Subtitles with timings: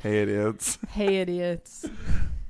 [0.00, 0.78] Hey idiots.
[0.90, 1.84] Hey, idiots.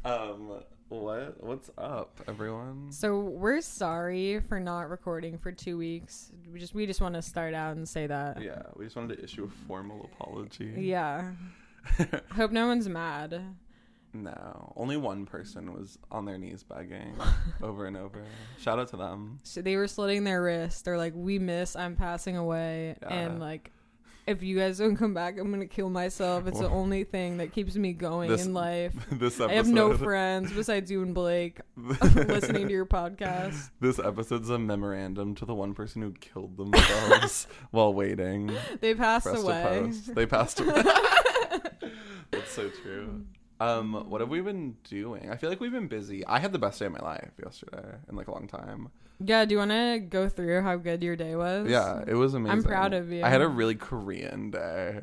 [0.05, 2.91] Um what what's up, everyone?
[2.91, 6.31] So we're sorry for not recording for two weeks.
[6.53, 8.43] We just we just want to start out and say that.
[8.43, 10.75] Yeah, we just wanted to issue a formal apology.
[10.77, 11.33] Yeah.
[12.33, 13.43] Hope no one's mad.
[14.13, 14.73] No.
[14.77, 17.15] Only one person was on their knees begging
[17.63, 18.25] over and over.
[18.59, 19.41] Shout out to them.
[19.43, 20.83] So they were slitting their wrists.
[20.83, 21.77] They're like, "We miss.
[21.77, 23.09] I'm passing away." Yeah.
[23.09, 23.71] And like,
[24.29, 26.47] if you guys don't come back, I'm gonna kill myself.
[26.47, 28.93] It's the only thing that keeps me going this in life.
[29.13, 33.71] this episode I have no friends besides you and Blake listening to your podcast.
[33.81, 39.27] This episode's a memorandum to the one person who killed themselves while waiting They passed
[39.27, 39.93] away.
[40.09, 40.83] They passed away.
[42.31, 43.25] That's so true.
[43.61, 45.31] Um, what have we been doing?
[45.31, 46.25] I feel like we've been busy.
[46.27, 48.91] I had the best day of my life yesterday in like a long time.
[49.21, 51.69] Yeah, do you want to go through how good your day was?
[51.69, 52.59] Yeah, it was amazing.
[52.59, 53.25] I'm proud of you.
[53.25, 55.01] I had a really Korean day,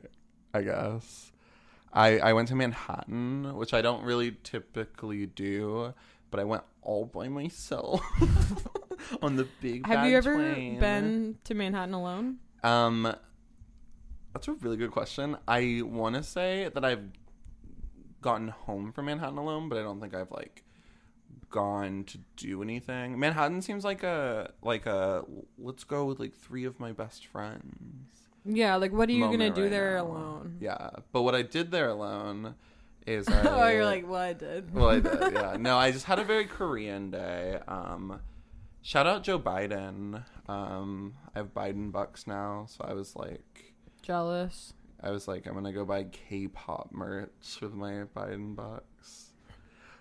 [0.53, 1.33] I guess.
[1.91, 5.93] I I went to Manhattan, which I don't really typically do,
[6.31, 8.01] but I went all by myself
[9.21, 9.85] on the big.
[9.85, 10.79] Have you ever train.
[10.79, 12.37] been to Manhattan alone?
[12.63, 13.13] Um,
[14.33, 15.37] that's a really good question.
[15.45, 17.03] I want to say that I've
[18.25, 20.63] gotten home from Manhattan alone, but I don't think I've like
[21.51, 23.19] gone to do anything.
[23.19, 25.23] Manhattan seems like a like a
[25.59, 28.09] let's go with like three of my best friends.
[28.43, 30.05] Yeah, like what are you gonna do right there now.
[30.05, 30.57] alone?
[30.59, 32.55] Yeah, but what I did there alone
[33.05, 34.73] is I, oh, you're like, well, I did.
[34.73, 35.19] well, I did.
[35.33, 37.59] Yeah, no, I just had a very Korean day.
[37.67, 38.21] Um,
[38.81, 40.23] shout out Joe Biden.
[40.49, 43.75] Um, I have Biden bucks now, so I was like.
[44.01, 44.73] Jealous.
[45.05, 49.31] I was like, I'm gonna go buy K-pop merch with my Biden box.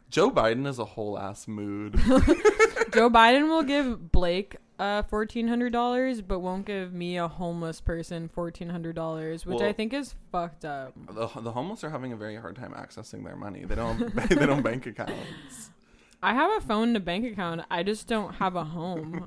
[0.08, 1.94] Joe Biden is a whole ass mood.
[2.92, 7.80] Joe Biden will give Blake uh fourteen hundred dollars, but won't give me a homeless
[7.80, 10.94] person fourteen hundred dollars, which Well- I think is fucked up.
[11.06, 13.64] the, the homeless are having a very hard time accessing their money.
[13.64, 14.14] They don't.
[14.28, 15.70] they don't bank accounts.
[16.22, 17.60] I have a phone and a bank account.
[17.70, 19.26] I just don't have a home.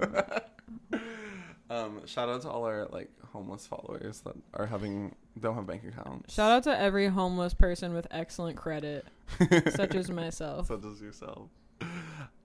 [1.69, 5.83] Um, shout out to all our like homeless followers that are having don't have bank
[5.83, 6.33] accounts.
[6.33, 9.05] Shout out to every homeless person with excellent credit,
[9.75, 10.67] such as myself.
[10.67, 11.50] Such as yourself.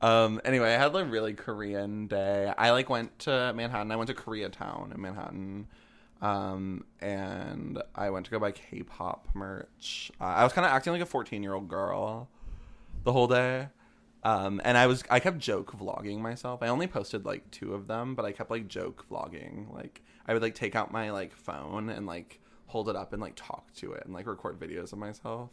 [0.01, 0.41] Um.
[0.45, 2.53] Anyway, I had a really Korean day.
[2.59, 3.93] I like went to Manhattan.
[3.93, 5.69] I went to Koreatown in Manhattan.
[6.21, 10.13] Um, and I went to go buy K-pop merch.
[10.21, 12.29] Uh, I was kind of acting like a 14-year-old girl
[13.03, 13.69] the whole day.
[14.25, 16.63] Um, and I was I kept joke vlogging myself.
[16.63, 19.73] I only posted like two of them, but I kept like joke vlogging.
[19.73, 23.21] Like I would like take out my like phone and like hold it up and
[23.21, 25.51] like talk to it and like record videos of myself.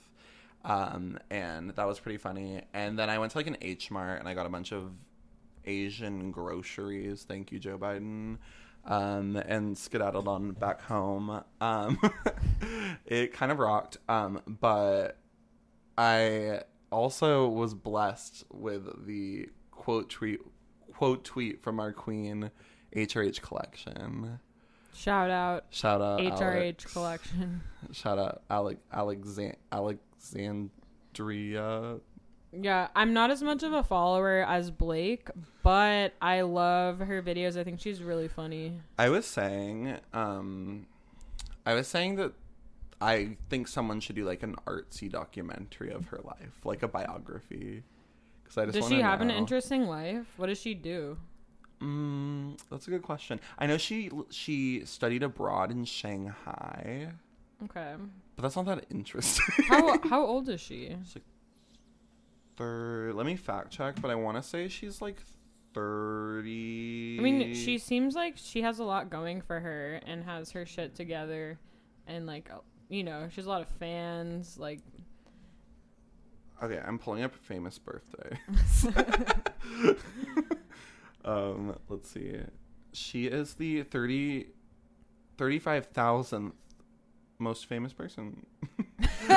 [0.64, 2.62] Um, and that was pretty funny.
[2.74, 4.92] And then I went to like an H Mart and I got a bunch of
[5.66, 7.24] Asian groceries.
[7.24, 8.38] Thank you, Joe Biden.
[8.86, 11.44] Um, and skedaddled on back home.
[11.60, 12.00] Um,
[13.06, 13.98] it kind of rocked.
[14.08, 15.18] Um, but
[15.98, 16.62] I
[16.92, 20.40] also was blessed with the quote tweet
[20.94, 22.52] quote tweet from our queen
[22.96, 24.40] HRH collection.
[24.94, 26.94] Shout out Shout out HRH Alex.
[26.94, 27.62] collection.
[27.92, 30.70] Shout out Alec Alexan- Alexandria.
[32.52, 35.30] Yeah, I'm not as much of a follower as Blake,
[35.62, 37.58] but I love her videos.
[37.60, 38.82] I think she's really funny.
[38.98, 40.88] I was saying, um,
[41.66, 42.34] I was saying that
[43.02, 47.84] I think someone should do like an artsy documentary of her life, like a biography.
[48.44, 50.26] Because I just Does she have an interesting life?
[50.38, 51.18] What does she do?
[51.82, 53.40] Mm, that's a good question.
[53.58, 57.12] I know she she studied abroad in Shanghai,
[57.64, 57.94] Okay.
[58.36, 59.46] but that's not that interesting.
[59.68, 60.90] How how old is she?
[61.16, 61.24] Like
[62.58, 65.22] Third, let me fact check, but I want to say she's like
[65.74, 67.18] thirty.
[67.18, 70.66] I mean, she seems like she has a lot going for her and has her
[70.66, 71.58] shit together,
[72.08, 72.50] and like
[72.90, 74.58] you know, she has a lot of fans.
[74.58, 74.80] Like,
[76.62, 78.38] Okay, I'm pulling up famous birthday.
[81.24, 82.38] um, let's see.
[82.92, 84.48] She is the 30
[85.38, 86.52] 35,000th
[87.38, 88.46] most famous person.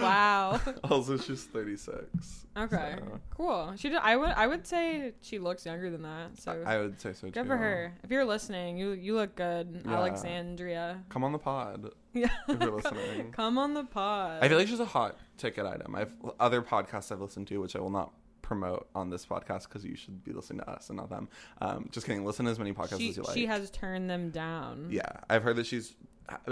[0.00, 0.60] wow.
[0.84, 2.46] also, she's 36.
[2.56, 2.96] Okay.
[2.98, 3.72] so Cool.
[3.76, 3.88] She.
[3.90, 4.30] Did, I would.
[4.30, 6.40] I would say she looks younger than that.
[6.40, 7.48] So I would say so good too.
[7.48, 7.94] for her.
[8.02, 9.92] If you're listening, you you look good, Yeah.
[9.94, 11.02] Alexandria.
[11.08, 12.28] Come on the pod Yeah.
[12.48, 13.32] if you're listening.
[13.32, 14.42] Come on the pod.
[14.42, 15.94] I feel like she's a hot ticket item.
[15.94, 18.12] I've other podcasts I've listened to, which I will not
[18.42, 21.28] promote on this podcast because you should be listening to us and not them.
[21.60, 22.24] Um, just kidding.
[22.24, 23.34] Listen to as many podcasts she as you like.
[23.34, 24.88] she has turned them down.
[24.90, 25.94] Yeah, I've heard that she's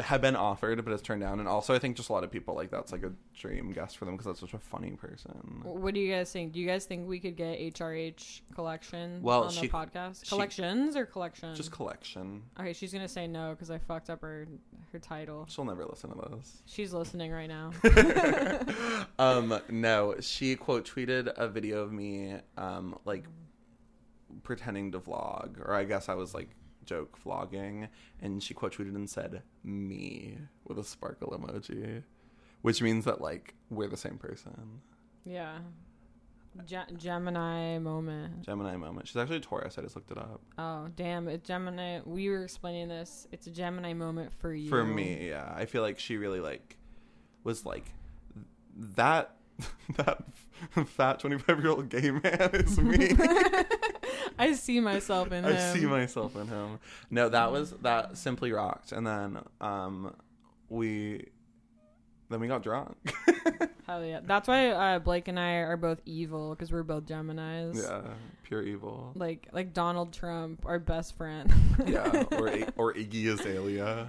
[0.01, 2.31] have been offered but has turned down, and also I think just a lot of
[2.31, 5.61] people like that's like a dream guest for them because that's such a funny person.
[5.65, 6.53] What do you guys think?
[6.53, 10.25] Do you guys think we could get HRH collection Well, on the she- podcast?
[10.25, 11.55] she- Collections or collection?
[11.55, 12.43] Just collection.
[12.59, 14.47] okay, she's gonna say no because I fucked up her
[14.93, 15.47] her title.
[15.49, 16.63] She'll never listen to this.
[16.67, 17.73] She's listening right now.
[19.19, 23.25] um, no, she quote tweeted a video of me, um, like
[24.43, 26.49] pretending to vlog, or I guess I was like
[26.87, 27.89] joke vlogging,
[28.23, 32.03] and she quote tweeted and said "me" with a sparkle emoji,
[32.63, 34.81] which means that like we're the same person.
[35.25, 35.59] yeah.
[36.65, 38.41] Ge- Gemini moment.
[38.41, 39.07] Gemini moment.
[39.07, 39.77] She's actually a Taurus.
[39.77, 40.41] I just looked it up.
[40.57, 41.29] Oh damn!
[41.29, 42.01] It's Gemini.
[42.07, 43.27] We were explaining this.
[43.31, 44.71] It's a Gemini moment for you.
[44.71, 46.79] For me, yeah, I feel like she really like
[47.45, 47.93] was like
[48.97, 49.37] that
[49.97, 50.25] that
[50.87, 53.09] fat twenty five year old gay man is me.
[54.39, 55.55] I see myself in him.
[55.57, 56.79] I see myself in him.
[57.11, 60.15] No, that was that simply rocked, and then um,
[60.69, 61.25] we
[62.29, 62.97] then we got drunk.
[63.87, 64.21] Hell yeah!
[64.25, 67.81] That's why uh, Blake and I are both evil because we're both Gemini's.
[67.83, 68.03] yeah,
[68.43, 69.13] pure evil.
[69.15, 71.53] Like like Donald Trump, our best friend.
[71.87, 74.09] Yeah, or or Iggy Azalea.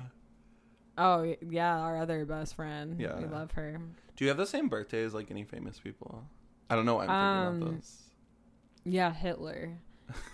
[0.98, 3.00] oh yeah, our other best friend.
[3.00, 3.20] Yeah.
[3.20, 3.80] we love her.
[4.16, 6.24] Do you have the same birthday as like any famous people?
[6.70, 6.96] I don't know.
[6.96, 7.10] Why I'm
[7.52, 8.04] thinking Um, about this.
[8.84, 9.78] Yeah, Hitler.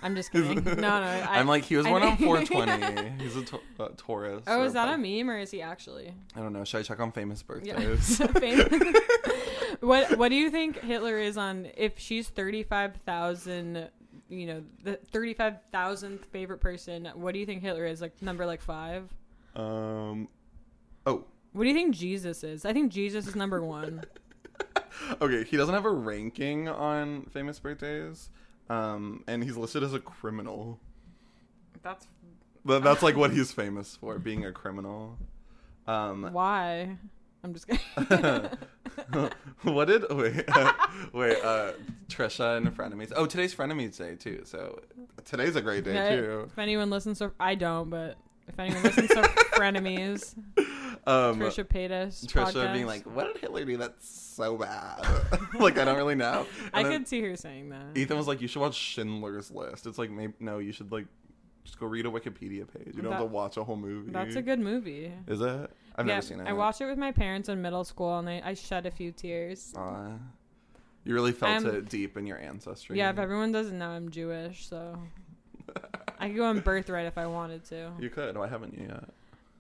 [0.02, 0.64] I'm just kidding.
[0.64, 0.88] no, no.
[0.88, 3.24] I, I'm like he was I born on 420.
[3.24, 4.44] He's a to- uh, Taurus.
[4.48, 6.14] oh, is that a meme or is he actually?
[6.36, 6.64] I don't know.
[6.64, 7.74] Should I check on famous Yeah.
[7.80, 8.18] birthdays?
[8.40, 8.96] Famous.
[9.80, 11.68] what What do you think Hitler is on?
[11.76, 13.90] If she's thirty five thousand,
[14.30, 17.10] you know, the thirty five thousandth favorite person.
[17.16, 18.02] What do you think Hitler is?
[18.02, 19.10] Like number like five.
[19.56, 20.28] um.
[21.06, 22.64] Oh, What do you think Jesus is?
[22.66, 24.04] I think Jesus is number one.
[25.22, 25.44] okay.
[25.44, 28.30] He doesn't have a ranking on famous birthdays.
[28.70, 30.80] Um, and he's listed as a criminal.
[31.82, 32.08] That's
[32.64, 35.18] But that's like what he's famous for, being a criminal.
[35.88, 36.98] Um, why.
[37.44, 38.50] I'm just kidding.
[39.64, 40.46] what did wait
[41.14, 41.74] wait uh
[42.08, 43.12] Trisha and Frenemies?
[43.16, 44.44] Oh, today's Frenemies Day too.
[44.46, 44.80] So
[45.26, 46.44] today's a great day Yeah, too.
[46.50, 48.16] If anyone listens to, I don't, but
[48.48, 49.22] if anyone listens to
[49.56, 50.36] Frenemies,
[51.06, 53.78] Um, Trisha Paytas, Trisha podcast, being like, "What did Hitler do?
[53.78, 55.06] That's so bad."
[55.60, 56.46] like I don't really know.
[56.74, 57.96] I And then could see her saying that.
[57.98, 61.06] Ethan was like, "You should watch Schindler's List." It's like, maybe no, you should like
[61.66, 62.96] just go read a Wikipedia page.
[62.96, 64.12] You don't have to watch a whole movie.
[64.12, 65.12] That's a good movie.
[65.28, 65.70] Is it?
[65.96, 66.48] I've yeah, never seen it.
[66.48, 69.12] I watched it with my parents in middle school, and I, I shed a few
[69.12, 69.74] tears.
[69.78, 70.14] Aw.
[71.04, 72.98] you really felt I'm- it deep in your ancestry.
[72.98, 74.98] Yeah, if everyone doesn't know, I'm Jewish, so
[76.20, 77.92] I could go on birthright if I wanted to.
[78.00, 78.38] you could.
[78.38, 79.10] Why haven't you yet?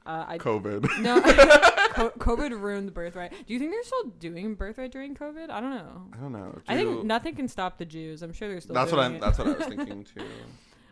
[0.05, 0.99] Uh, I COVID.
[1.01, 1.21] no,
[2.19, 3.31] COVID ruined the birthright.
[3.47, 5.49] Do you think they're still doing birthright during COVID?
[5.49, 6.07] I don't know.
[6.13, 6.59] I don't know.
[6.67, 8.21] I think Do- nothing can stop the Jews.
[8.21, 8.75] I'm sure they're still.
[8.75, 9.15] that's what I'm.
[9.15, 9.21] it.
[9.21, 10.23] That's what I was thinking too.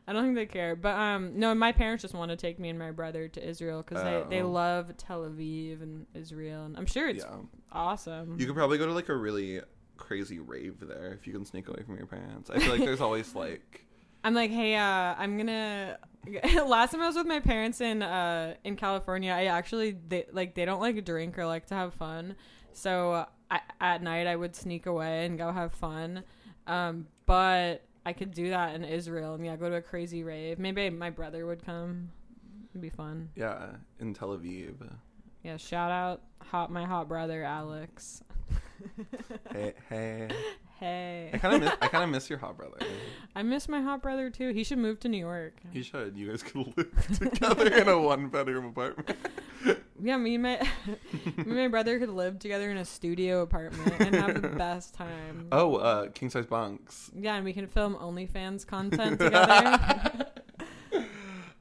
[0.07, 0.75] I don't think they care.
[0.75, 3.83] But um, no, my parents just want to take me and my brother to Israel
[3.87, 4.49] because they, they Oh.
[4.49, 7.35] love Tel Aviv and Israel, and I'm sure it's yeah,
[7.71, 8.37] awesome.
[8.39, 9.61] you could probably go to like a really
[9.97, 12.49] crazy rave there if you can sneak away from your parents.
[12.49, 13.85] I feel like there's always like.
[14.23, 15.97] I'm like, hey, uh, I'm gonna.
[16.65, 20.55] Last time I was with my parents in uh in California, I actually they like
[20.55, 22.35] they don't like to drink or like to have fun,
[22.73, 26.23] so I, at night I would sneak away and go have fun,
[26.67, 30.59] um, but I could do that in Israel and yeah, go to a crazy rave.
[30.59, 32.11] Maybe my brother would come.
[32.71, 33.29] It'd be fun.
[33.35, 34.75] Yeah, in Tel Aviv.
[35.43, 38.23] Yeah, shout out hot my hot brother Alex.
[39.51, 40.29] Hey, hey.
[40.81, 41.73] I Hey, kind of miss.
[41.79, 42.77] I kind of miss your hot brother.
[43.35, 44.49] I miss my hot brother too.
[44.49, 45.53] He should move to New York.
[45.71, 46.17] You should.
[46.17, 49.17] You guys could live together in a one bedroom apartment.
[50.03, 53.93] Yeah, me and my me and my brother could live together in a studio apartment
[53.99, 55.45] and have the best time.
[55.51, 57.11] Oh, uh, king size bunks.
[57.15, 60.25] Yeah, and we can film OnlyFans content together.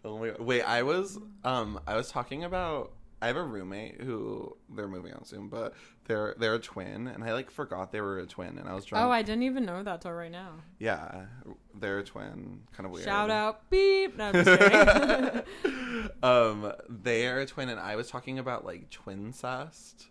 [0.03, 0.41] Oh my god.
[0.41, 5.13] Wait, I was um I was talking about I have a roommate who they're moving
[5.13, 5.75] out soon, but
[6.07, 8.85] they're they're a twin and I like forgot they were a twin and I was
[8.85, 10.55] trying oh, I didn't even know that till right now.
[10.79, 11.27] Yeah.
[11.75, 12.63] They're a twin.
[12.73, 13.05] Kind of weird.
[13.05, 14.17] Shout out, beep.
[14.17, 14.31] No,
[16.23, 20.07] um they are a twin and I was talking about like twin cest.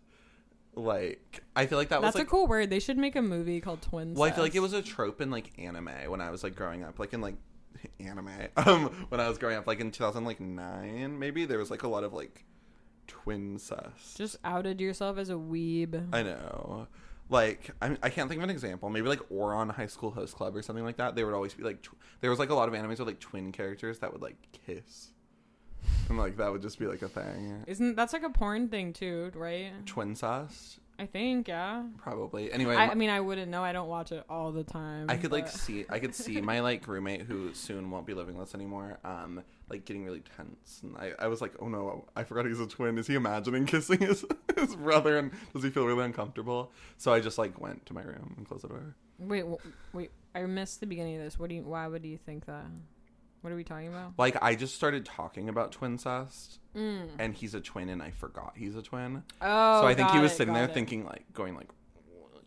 [0.75, 2.69] Like I feel like that That's was like a cool word.
[2.69, 4.17] They should make a movie called Twins.
[4.17, 6.55] Well, I feel like it was a trope in like anime when I was like
[6.55, 7.35] growing up, like in like
[7.99, 8.29] anime.
[8.57, 11.71] Um, when I was growing up, like in two thousand like nine, maybe there was
[11.71, 12.45] like a lot of like
[13.09, 14.15] twin cest.
[14.17, 16.07] just outed yourself as a weeb.
[16.13, 16.87] I know.
[17.29, 18.89] Like I, I can't think of an example.
[18.89, 21.15] Maybe like Ouran High School Host Club or something like that.
[21.15, 23.19] They would always be like tw- there was like a lot of animes with like
[23.19, 25.11] twin characters that would like kiss,
[26.07, 27.63] and like that would just be like a thing.
[27.67, 29.71] Isn't that's like a porn thing too, right?
[29.85, 31.83] Twin cest, I think, yeah.
[31.97, 32.51] probably.
[32.51, 33.63] Anyway, I, I mean, I wouldn't know.
[33.63, 35.05] I don't watch it all the time.
[35.07, 38.37] I could like see I could see my like roommate who soon won't be living
[38.37, 38.97] with us anymore.
[39.03, 42.59] Um, like getting really tense, and I, I was like, oh no, I forgot he's
[42.59, 42.97] a twin.
[42.97, 46.71] Is he imagining kissing his his brother, and does he feel really uncomfortable?
[46.97, 48.95] So I just like went to my room and closed the door.
[49.19, 49.45] Wait,
[49.93, 50.11] wait.
[50.35, 51.37] I missed the beginning of this.
[51.39, 51.63] What do you?
[51.63, 52.65] Why would you think that?
[53.41, 54.13] What are we talking about?
[54.17, 57.09] Like I just started talking about twincest, Mm.
[57.17, 59.23] and he's a twin, and I forgot he's a twin.
[59.41, 60.73] Oh, so I think he was it, sitting there it.
[60.73, 61.69] thinking like, going like,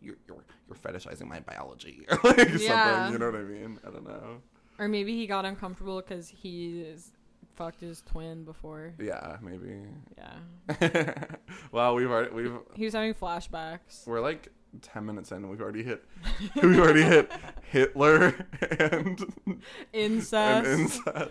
[0.00, 3.05] you're you're you're fetishizing my biology or like Yeah.
[3.07, 3.12] something.
[3.12, 3.79] You know what I mean?
[3.87, 4.43] I don't know.
[4.79, 7.12] Or maybe he got uncomfortable because he's
[7.55, 8.95] fucked his twin before.
[8.99, 9.83] Yeah, maybe.
[10.19, 11.25] Yeah,
[11.73, 14.07] well, we've already we've he was having flashbacks.
[14.07, 14.49] we're like
[14.81, 15.38] ten minutes in.
[15.38, 16.05] and We've already hit
[16.62, 17.31] we've already hit
[17.71, 18.47] Hitler
[18.81, 19.35] and
[19.93, 20.67] Incest.
[20.67, 21.31] and incest.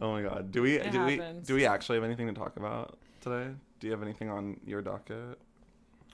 [0.00, 0.52] Oh my god.
[0.52, 1.40] Do we It do happens.
[1.42, 3.50] we do we actually have anything to talk about today?
[3.80, 5.38] Do you have anything on your docket?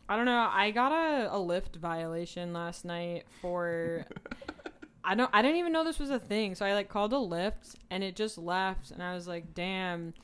[0.09, 0.49] I don't know.
[0.53, 4.07] I got a, a Lyft violation last night for
[5.05, 6.55] I don't I didn't even know this was a thing.
[6.55, 10.15] So I like called a Lyft and it just left and I was like, "Damn."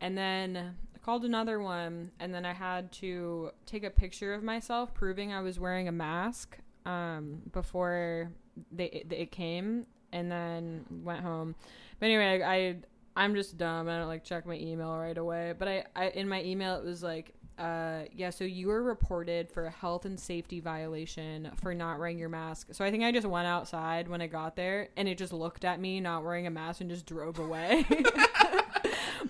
[0.00, 4.42] And then I called another one and then I had to take a picture of
[4.42, 8.30] myself proving I was wearing a mask um before
[8.70, 11.54] they it, it came and then went home.
[11.98, 12.76] But anyway, I, I
[13.16, 13.88] I'm just dumb.
[13.88, 15.54] I don't like check my email right away.
[15.58, 18.30] But I, I in my email it was like, uh, yeah.
[18.30, 22.68] So you were reported for a health and safety violation for not wearing your mask.
[22.72, 25.64] So I think I just went outside when I got there, and it just looked
[25.64, 27.84] at me not wearing a mask and just drove away.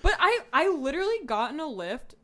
[0.01, 2.15] but I I literally got in a Lyft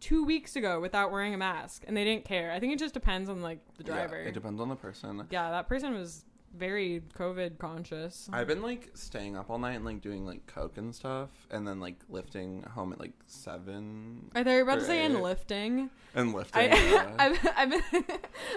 [0.00, 2.52] two weeks ago without wearing a mask, and they didn't care.
[2.52, 4.16] I think it just depends on like the Yeah, driver.
[4.16, 5.26] it depends on the person.
[5.30, 6.24] yeah, that person was
[6.56, 8.28] very COVID conscious.
[8.32, 11.66] I've been like staying up all night and like doing like coke and stuff, and
[11.66, 15.20] then like lifting home at like seven I thought you were about to say in
[15.20, 15.90] lifting.
[16.14, 16.72] and lifting.
[16.72, 17.14] I, yeah.
[17.18, 18.04] I've, I've been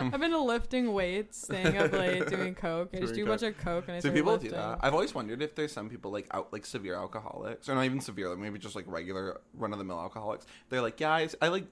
[0.13, 2.89] I've been lifting weights, staying up late, doing coke.
[2.93, 4.51] I just do a bunch of coke and I Do people lifting.
[4.51, 4.79] do that?
[4.81, 7.99] I've always wondered if there's some people like out like severe alcoholics, or not even
[7.99, 10.45] severe, like maybe just like regular run of the mill alcoholics.
[10.69, 11.65] They're like, yeah, I, I like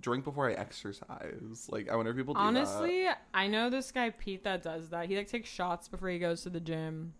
[0.00, 1.68] drink before I exercise.
[1.70, 2.46] Like, I wonder if people do that.
[2.46, 5.08] Honestly, I know this guy Pete that does that.
[5.08, 7.14] He like takes shots before he goes to the gym.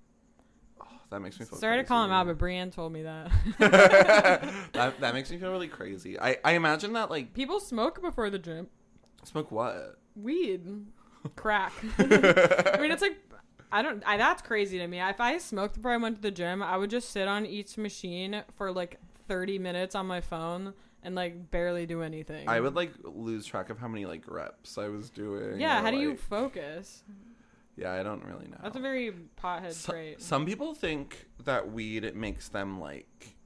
[0.81, 1.59] Oh, that makes me feel.
[1.59, 3.31] Sorry to call him out, but Brienne told me that.
[4.73, 6.19] that that makes me feel really crazy.
[6.19, 8.69] I I imagine that like People smoke before the gym.
[9.25, 9.99] smoke what?
[10.15, 10.87] Weed,
[11.37, 11.73] crack.
[11.99, 13.19] I mean, it's like
[13.73, 14.03] I don't.
[14.07, 15.01] I, that's crazy to me.
[15.01, 17.77] If I smoked before I went to the gym, I would just sit on each
[17.77, 20.73] machine for like thirty minutes on my phone
[21.07, 22.49] and like barely do anything.
[22.49, 25.61] I would like lose track of how many like reps I was doing.
[25.61, 27.05] Yeah, or, how do you like- focus?
[27.77, 28.57] Yeah, I don't really know.
[28.63, 30.21] That's a very pothead So- trait.
[30.21, 33.37] Some people think that weed it makes them like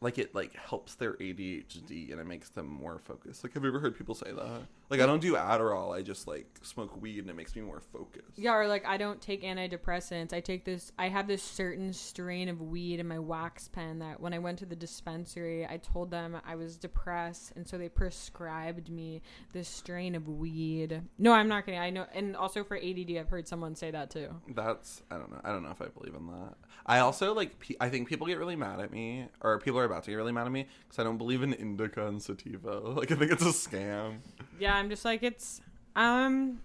[0.00, 3.42] like it like helps their ADHD and it makes them more focused.
[3.42, 4.62] Like have you ever heard people say that?
[4.90, 7.80] Like I don't do Adderall, I just like smoke weed and it makes me more
[7.80, 8.38] focused.
[8.38, 10.32] Yeah, or like I don't take antidepressants.
[10.32, 10.92] I take this.
[10.98, 14.58] I have this certain strain of weed in my wax pen that when I went
[14.60, 19.20] to the dispensary, I told them I was depressed, and so they prescribed me
[19.52, 21.02] this strain of weed.
[21.18, 21.80] No, I'm not kidding.
[21.80, 24.28] I know, and also for ADD, I've heard someone say that too.
[24.48, 25.40] That's I don't know.
[25.44, 26.54] I don't know if I believe in that.
[26.86, 29.84] I also like pe- I think people get really mad at me or people are
[29.84, 32.80] about to get really mad at me cuz I don't believe in indica and sativa.
[32.98, 34.18] Like I think it's a scam.
[34.58, 35.60] Yeah, I'm just like it's
[35.96, 36.60] um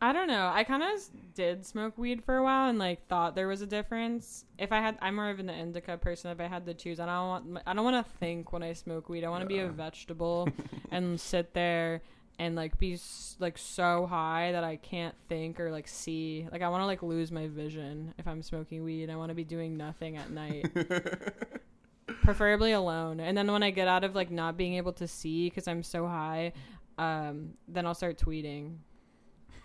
[0.00, 0.50] I don't know.
[0.52, 0.90] I kind of
[1.34, 4.44] did smoke weed for a while and like thought there was a difference.
[4.58, 7.00] If I had I'm more of an indica person if I had to choose.
[7.00, 9.24] I don't want I don't want to think when I smoke weed.
[9.24, 10.48] I want to be a vegetable
[10.90, 12.02] and sit there
[12.38, 12.98] and like be
[13.38, 16.46] like so high that I can't think or like see.
[16.52, 19.08] Like I want to like lose my vision if I'm smoking weed.
[19.08, 20.70] I want to be doing nothing at night.
[22.22, 25.48] preferably alone and then when i get out of like not being able to see
[25.48, 26.52] because i'm so high
[26.98, 28.76] um then i'll start tweeting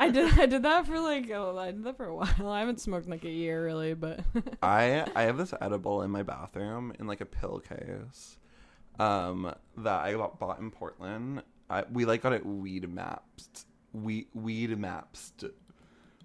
[0.00, 2.60] i did i did that for like oh, i did that for a while i
[2.60, 4.20] haven't smoked in like a year really but
[4.62, 8.38] I I have this edible in my bathroom in like a pill case,
[8.98, 11.42] um, that I got bought in Portland.
[11.70, 15.32] I, we like got it weed mapped, weed weed maps,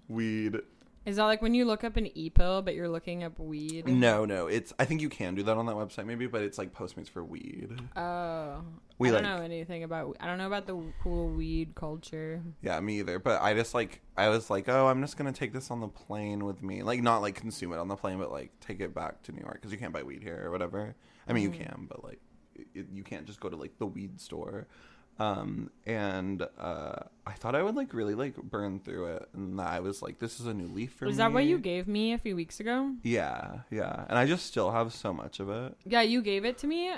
[0.08, 0.56] weed.
[1.04, 4.24] is that like when you look up an e-pill but you're looking up weed No,
[4.24, 4.72] no, it's.
[4.78, 7.24] I think you can do that on that website maybe, but it's like Postmates for
[7.24, 7.70] weed.
[7.96, 8.62] oh
[9.02, 12.42] We i don't like- know anything about i don't know about the cool weed culture
[12.62, 13.18] Yeah, me either.
[13.18, 15.88] But I just like I was like, oh, I'm just gonna take this on the
[15.88, 16.82] plane with me.
[16.82, 19.40] Like not like consume it on the plane, but like take it back to New
[19.42, 20.94] York because you can't buy weed here or whatever.
[21.28, 21.52] I mean, Mhm.
[21.58, 22.20] you can, but like
[22.74, 24.66] it, you can't just go to like the weed store.
[25.18, 29.80] Um, and uh, I thought I would like really like burn through it, and I
[29.80, 31.10] was like, this is a new leaf for me.
[31.10, 34.06] is that what you gave me a few weeks ago Yeah, yeah.
[34.08, 35.76] And I just still have so much of it.
[35.84, 36.92] yeah you gave it to me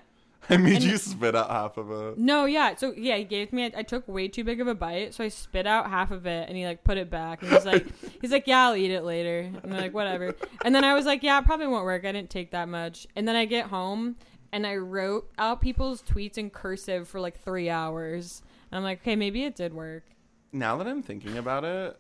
[0.51, 2.19] I made And- you spit out half of it.
[2.19, 2.75] No, yeah.
[2.77, 3.71] So yeah, he gave me.
[3.77, 6.49] I took way too big of a bite, so I spit out half of it,
[6.49, 7.43] and he like put it back.
[7.43, 7.87] And he's like,
[8.21, 9.41] he's like, yeah, I'll eat it later.
[9.41, 10.35] And I'm like, whatever.
[10.65, 12.05] And then I was like, yeah, it probably won't work.
[12.05, 13.07] I didn't take that much.
[13.17, 14.17] And then I get home
[14.53, 18.43] and I wrote out people's tweets in cursive for like three hours.
[18.71, 20.05] And I'm like, okay, maybe it did work.
[20.53, 21.97] Now that I'm thinking about it,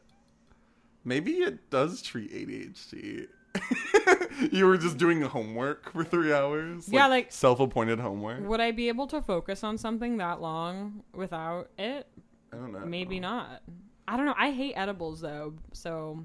[1.04, 3.26] maybe it does treat ADHD.
[4.52, 6.88] you were just doing homework for three hours.
[6.88, 8.46] Yeah, like- self-appointed homework.
[8.46, 12.06] Would I be able to focus on something that long without it?
[12.52, 12.80] I don't know.
[12.80, 13.62] Maybe not.
[14.06, 14.34] I don't know.
[14.36, 16.24] I hate edibles though, so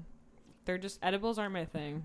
[0.64, 2.02] they're just edibles aren't my thing.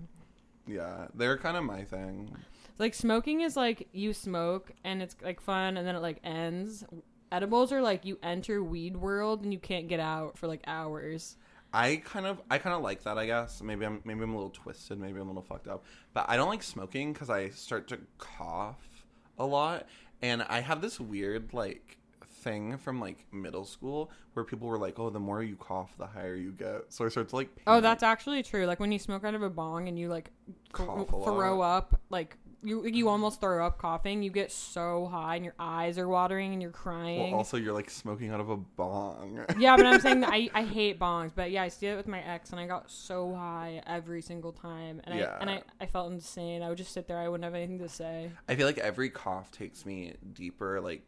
[0.66, 2.34] Yeah, they're kind of my thing.
[2.78, 6.84] Like smoking is like you smoke and it's like fun and then it like ends.
[7.30, 11.36] Edibles are like you enter weed world and you can't get out for like hours.
[11.76, 13.18] I kind of, I kind of like that.
[13.18, 14.98] I guess maybe I'm, maybe I'm a little twisted.
[14.98, 15.84] Maybe I'm a little fucked up.
[16.14, 19.04] But I don't like smoking because I start to cough
[19.38, 19.86] a lot,
[20.22, 24.98] and I have this weird like thing from like middle school where people were like,
[24.98, 27.50] "Oh, the more you cough, the higher you get." So I start to like.
[27.66, 28.64] Oh, that's actually true.
[28.64, 30.30] Like when you smoke out of a bong and you like
[30.72, 31.24] Cough a lot.
[31.26, 34.22] throw up, like you you almost throw up coughing.
[34.22, 37.30] You get so high and your eyes are watering and you're crying.
[37.30, 39.44] Well, also you're like smoking out of a bong.
[39.58, 42.08] yeah, but I'm saying that I, I hate bongs, but yeah, I did it with
[42.08, 45.36] my ex, and I got so high every single time, and Yeah.
[45.38, 46.62] I and I, I felt insane.
[46.62, 48.32] I would just sit there, I wouldn't have anything to say.
[48.48, 51.02] I feel like every cough takes me deeper, like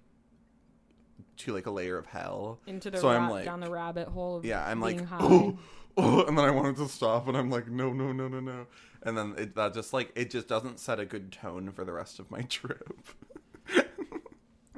[1.38, 2.60] to like a layer of hell.
[2.66, 5.18] Into the So I'm like- down the rabbit hole of Yeah, I'm being like, high.
[5.20, 5.58] oh,
[5.96, 8.66] oh, and then I wanted to stop, and I'm like, no, no, no, no, no,
[9.02, 11.92] and then it, that just like it just doesn't set a good tone for the
[11.92, 12.98] rest of my trip.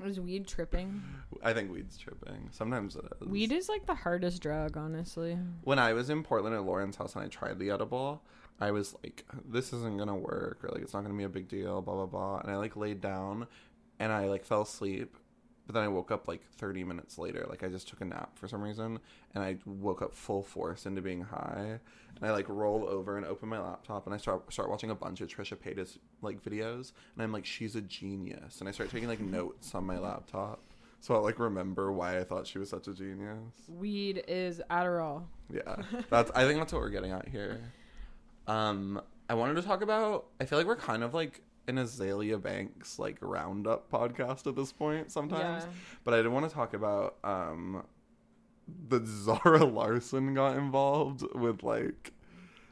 [0.05, 1.03] Is weed tripping?
[1.43, 2.49] I think weed's tripping.
[2.53, 3.29] Sometimes it is.
[3.29, 5.39] Weed is like the hardest drug, honestly.
[5.62, 8.23] When I was in Portland at Lauren's house and I tried the edible,
[8.61, 11.49] I was like, this isn't gonna work, or like it's not gonna be a big
[11.49, 12.39] deal, blah blah blah.
[12.39, 13.47] And I like laid down,
[13.99, 15.17] and I like fell asleep,
[15.71, 17.47] but then I woke up like 30 minutes later.
[17.49, 18.99] Like I just took a nap for some reason,
[19.37, 21.79] and I woke up full force into being high.
[22.17, 24.97] And I like roll over and open my laptop, and I start start watching a
[24.97, 28.91] bunch of Trisha Paytas like videos, and I'm like, she's a genius, and I start
[28.91, 30.59] taking like notes on my laptop.
[31.03, 33.39] So I'll like remember why I thought she was such a genius.
[33.69, 35.23] Weed is Adderall.
[35.53, 35.77] Yeah,
[36.11, 36.33] that's.
[36.35, 37.61] I think that's what we're getting at here.
[38.49, 40.27] Um, I wanted to talk about.
[40.41, 44.73] I feel like we're kind of like an Azealia Banks like roundup podcast at this
[44.73, 45.71] point sometimes, Yeah.
[46.05, 47.85] but I did want to talk about um,
[48.88, 52.13] that Zara Larsson got involved with like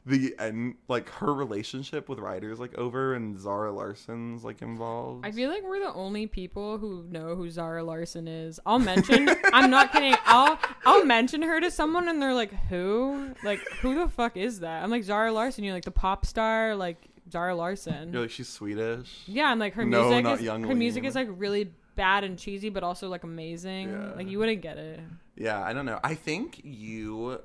[0.06, 5.26] the end, like her relationship with Ryder's like over, and Zara Larsson's like involved.
[5.26, 8.58] I feel like we're the only people who know who Zara Larsson is.
[8.64, 9.28] I'll mention.
[9.52, 10.14] I'm not kidding.
[10.24, 13.34] I'll I'll mention her to someone and they're like, "Who?
[13.44, 15.62] Like, who the fuck is that?" I'm like Zara Larsson.
[15.62, 16.96] You're like the pop star, like
[17.30, 18.12] Zara Larsson.
[18.12, 19.22] You're like she's Swedish.
[19.26, 22.24] yeah, and like her No, music not is Young her music is like really bad
[22.24, 23.90] and cheesy, but also like amazing.
[23.90, 24.12] Yeah.
[24.16, 25.00] Like you wouldn't get it.
[25.36, 26.00] Yeah, I don't know.
[26.02, 27.40] I think you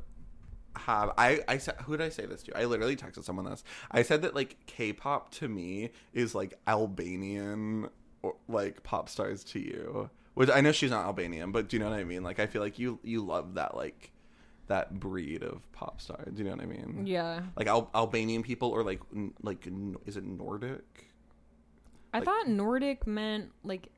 [0.76, 2.58] have I I said who did I say this to?
[2.58, 3.64] I literally texted someone this.
[3.92, 7.90] I said that like K-pop to me is like Albanian
[8.22, 10.10] or like pop stars to you.
[10.36, 12.24] Which I know she's not Albanian, but do you know what I mean?
[12.24, 14.12] Like I feel like you you love that like
[14.74, 16.26] that breed of pop star.
[16.34, 17.04] Do you know what I mean?
[17.06, 21.12] Yeah, Like Al- Albanian people or like n- like n- is it Nordic?
[22.12, 23.90] I Like- thought Nordic meant like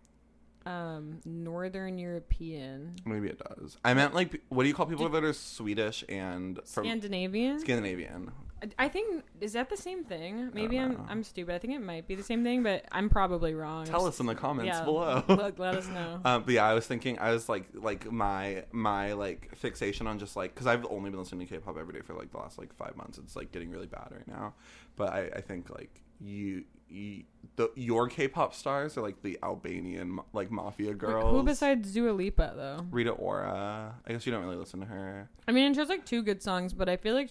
[0.66, 3.78] um Northern European, Maybe it does.
[3.86, 7.60] I meant like what do you call people that are Swedish and from Scandinavian.
[7.60, 8.32] Scandinavian?
[8.80, 10.50] I think is that the same thing?
[10.54, 11.06] Maybe I'm know.
[11.10, 11.54] I'm stupid.
[11.54, 13.86] I think it might be the same thing, but I'm probably wrong.
[13.86, 15.24] Tell us in the comments yeah, below.
[15.28, 16.22] Let, let us know.
[16.26, 20.18] Um, but yeah, I was thinking, I was like, like my my like fixation on
[20.18, 22.58] just like, because I've only been listening to K-pop every day for like the last
[22.58, 23.18] like five months.
[23.18, 24.54] It's like getting really bad right now.
[24.96, 27.24] But I, I think like you, you
[27.58, 31.32] the your K-pop stars are like the Albanian like mafia girls.
[31.32, 32.86] Who besides Dua Lipa though?
[32.90, 33.96] Rita Ora?
[34.08, 35.30] I guess you don't really listen to her.
[35.48, 37.30] I mean, she has like two good songs, but I feel like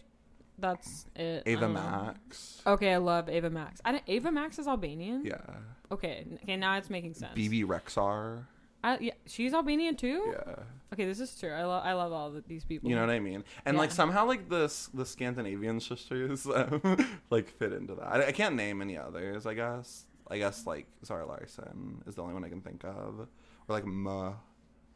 [0.59, 1.43] that's it.
[1.47, 1.75] Ava know.
[1.75, 2.63] Max.
[2.67, 3.81] Okay, I love Ava Max.
[3.85, 5.25] I don't, Ava Max is Albanian.
[5.25, 5.39] Yeah.
[5.91, 6.27] Okay.
[6.43, 6.57] Okay.
[6.57, 7.35] Now it's making sense.
[7.35, 8.45] Bebe Rexha.
[8.83, 10.35] I, yeah, she's Albanian too.
[10.47, 10.57] Yeah.
[10.93, 11.51] Okay, this is true.
[11.51, 12.89] I love I love all of these people.
[12.91, 13.43] You know what I mean?
[13.65, 18.07] And like somehow like the s- the Scandinavian sisters um, like fit into that.
[18.07, 19.47] I, I can't name any others.
[19.47, 20.05] I guess.
[20.31, 23.29] I guess like Zara Larsson is the only one I can think of, or
[23.69, 24.35] like Ma,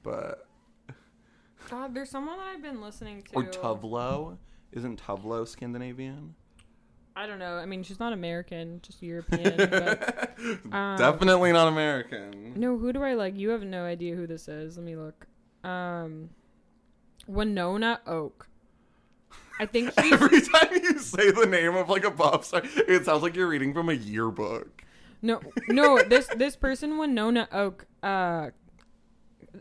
[0.02, 0.46] but
[1.70, 3.34] God, there's someone that I've been listening to.
[3.34, 4.38] or Tove Lo.
[4.72, 6.34] Isn't Tove Lo Scandinavian?
[7.16, 7.56] I don't know.
[7.56, 9.56] I mean, she's not American, just European.
[9.56, 10.38] but,
[10.70, 12.54] um, Definitely not American.
[12.54, 13.36] no, who do I like?
[13.36, 14.76] You have no idea who this is.
[14.76, 15.26] Let me look.
[15.64, 16.30] Um,
[17.26, 18.48] Winona Oak.
[19.58, 23.04] I think she's Every time you say the name of like a pop star, it
[23.04, 24.84] sounds like you're reading from a yearbook.
[25.20, 26.00] No, no.
[26.02, 27.86] This this person Winona Oak.
[28.02, 28.50] Uh,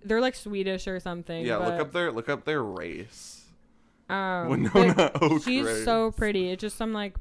[0.03, 1.43] they're like Swedish or something.
[1.43, 3.36] Yeah, look up their look up their race.
[4.09, 5.83] Um, Winona Oak She's race.
[5.85, 6.49] so pretty.
[6.51, 7.15] It's just some like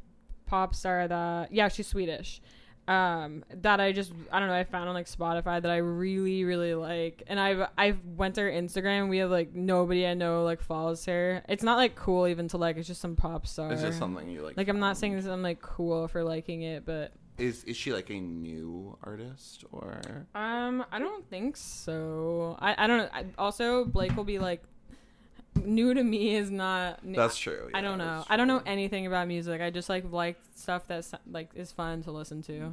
[0.46, 2.40] pop star that yeah, she's Swedish.
[2.88, 6.44] Um, that I just I don't know I found on like Spotify that I really
[6.44, 9.08] really like, and I've I've went to her Instagram.
[9.08, 11.42] We have like nobody I know like follows her.
[11.48, 12.76] It's not like cool even to like.
[12.76, 13.72] It's just some pop star.
[13.72, 14.56] It's just something you like.
[14.56, 15.26] Like I'm not saying this.
[15.26, 20.28] I'm like cool for liking it, but Is is she like a new artist or?
[20.36, 22.56] Um, I don't think so.
[22.60, 23.08] I, I don't know.
[23.12, 24.62] I, also, Blake will be like,
[25.64, 27.04] new to me is not.
[27.04, 27.70] new- That's true.
[27.74, 28.24] I don't know.
[28.28, 29.60] I don't know anything about music.
[29.60, 32.72] I just like like stuff that's like is fun to listen to.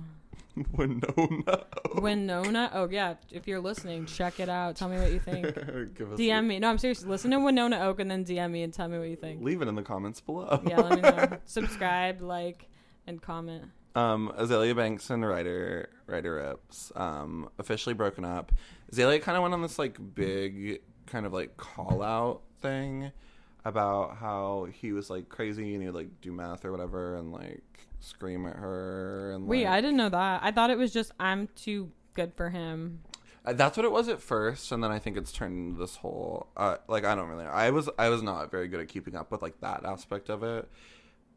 [0.78, 1.04] Winona.
[1.18, 1.96] Oak.
[2.02, 2.70] Winona.
[2.74, 4.76] Oh yeah, if you're listening, check it out.
[4.76, 5.46] Tell me what you think.
[5.98, 6.60] Give us DM me.
[6.60, 7.04] No, I'm serious.
[7.04, 9.42] Listen to Winona Oak and then DM me and tell me what you think.
[9.44, 10.62] Leave it in the comments below.
[10.68, 11.38] Yeah, let me know.
[11.46, 12.68] Subscribe, like,
[13.08, 13.66] and comment.
[13.96, 18.52] Um, Azealia Banks and Ryder Ryder Ripps um, officially broken up.
[18.92, 23.12] Azealia kind of went on this like big kind of like call out thing
[23.66, 27.32] about how he was like crazy and he would like do math or whatever and
[27.32, 27.64] like
[28.00, 30.42] scream at her and Wait, like, I didn't know that.
[30.44, 33.02] I thought it was just I'm too good for him.
[33.46, 35.98] Uh, That's what it was at first, and then I think it's turned into this
[35.98, 37.44] whole uh, like I don't really.
[37.46, 40.30] know I was I was not very good at keeping up with like that aspect
[40.30, 40.70] of it,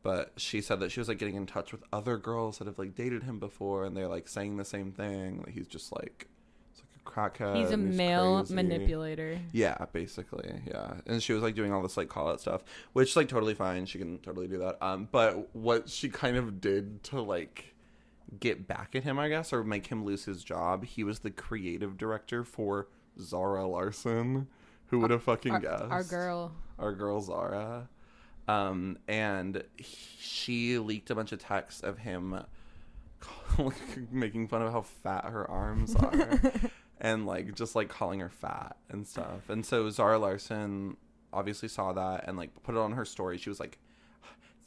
[0.02, 2.78] but she said that she was like getting in touch with other girls that have
[2.78, 5.42] like dated him before, and they're like saying the same thing.
[5.44, 6.35] That he's just like he's like a
[7.06, 7.56] crackhead.
[7.56, 8.54] He's a male crazy.
[8.54, 9.38] manipulator.
[9.52, 10.94] Yeah, basically, yeah.
[11.06, 13.86] And she was like doing all this like call out stuff, which like totally fine.
[13.86, 14.76] She can totally do that.
[14.84, 17.74] Um, but what she kind of did to like
[18.40, 21.30] get back at him, I guess, or make him lose his job, he was the
[21.30, 22.88] creative director for
[23.20, 24.48] Zara Larsson.
[24.88, 25.84] Who would have fucking Our, guessed?
[25.90, 26.52] our girl.
[26.78, 27.88] our girl Zara.
[28.48, 32.38] Um, and he, she leaked a bunch of texts of him
[34.12, 36.40] making fun of how fat her arms are
[37.00, 39.48] and like just like calling her fat and stuff.
[39.48, 40.96] And so Zara Larsson
[41.32, 43.38] obviously saw that and like put it on her story.
[43.38, 43.78] She was like,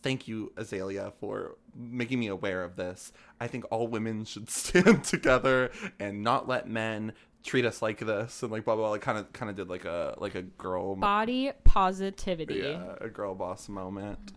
[0.02, 3.12] Thank you, Azealia, for making me aware of this.
[3.42, 7.14] I think all women should stand together and not let men
[7.44, 8.92] treat us like this and like blah blah, blah.
[8.92, 12.60] like kind of kind of did like a like a girl Body positivity.
[12.60, 14.34] yeah, a girl boss moment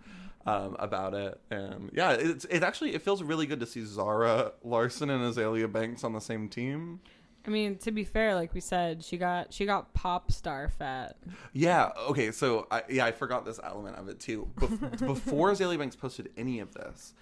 [0.47, 1.41] um, about it.
[1.51, 5.71] And yeah, it's it actually it feels really good to see Zara Larsson and Azealia
[5.71, 7.01] Banks on the same team.
[7.47, 11.17] I mean, to be fair, like we said, she got she got pop star fat.
[11.53, 11.91] Yeah.
[12.09, 12.31] Okay.
[12.31, 14.49] So I, yeah, I forgot this element of it too.
[14.57, 17.15] Bef- before Azealia Banks posted any of this,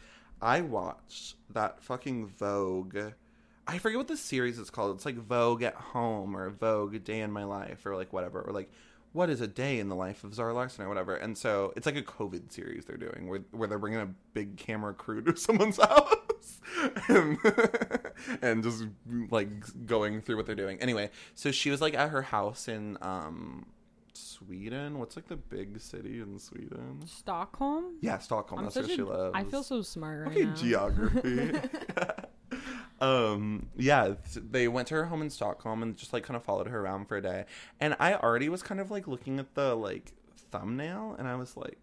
[0.43, 2.99] I watched that fucking Vogue.
[3.67, 4.97] I forget what the series is called.
[4.97, 8.53] It's like Vogue at Home or Vogue Day in My Life or like whatever or
[8.53, 8.71] like
[9.13, 11.15] what is a day in the life of Zara Larsson or whatever.
[11.15, 14.57] And so it's like a COVID series they're doing where where they're bringing a big
[14.57, 16.61] camera crew to someone's house
[17.09, 17.39] and,
[18.43, 18.85] and just
[19.31, 20.81] like going through what they're doing.
[20.81, 23.67] Anyway, so she was like at her house in um
[24.15, 24.99] Sweden.
[24.99, 27.01] What's like the big city in Sweden?
[27.07, 27.97] Stockholm.
[28.01, 28.61] Yeah, Stockholm.
[28.61, 29.33] I'm That's where such she lives.
[29.35, 30.55] I feel so smart right okay, now.
[30.55, 31.53] geography.
[33.01, 36.45] um, yeah, th- they went to her home in Stockholm and just like kind of
[36.45, 37.47] followed her around for a day.
[37.81, 40.13] And I already was kind of like looking at the like
[40.51, 41.79] thumbnail, and I was like,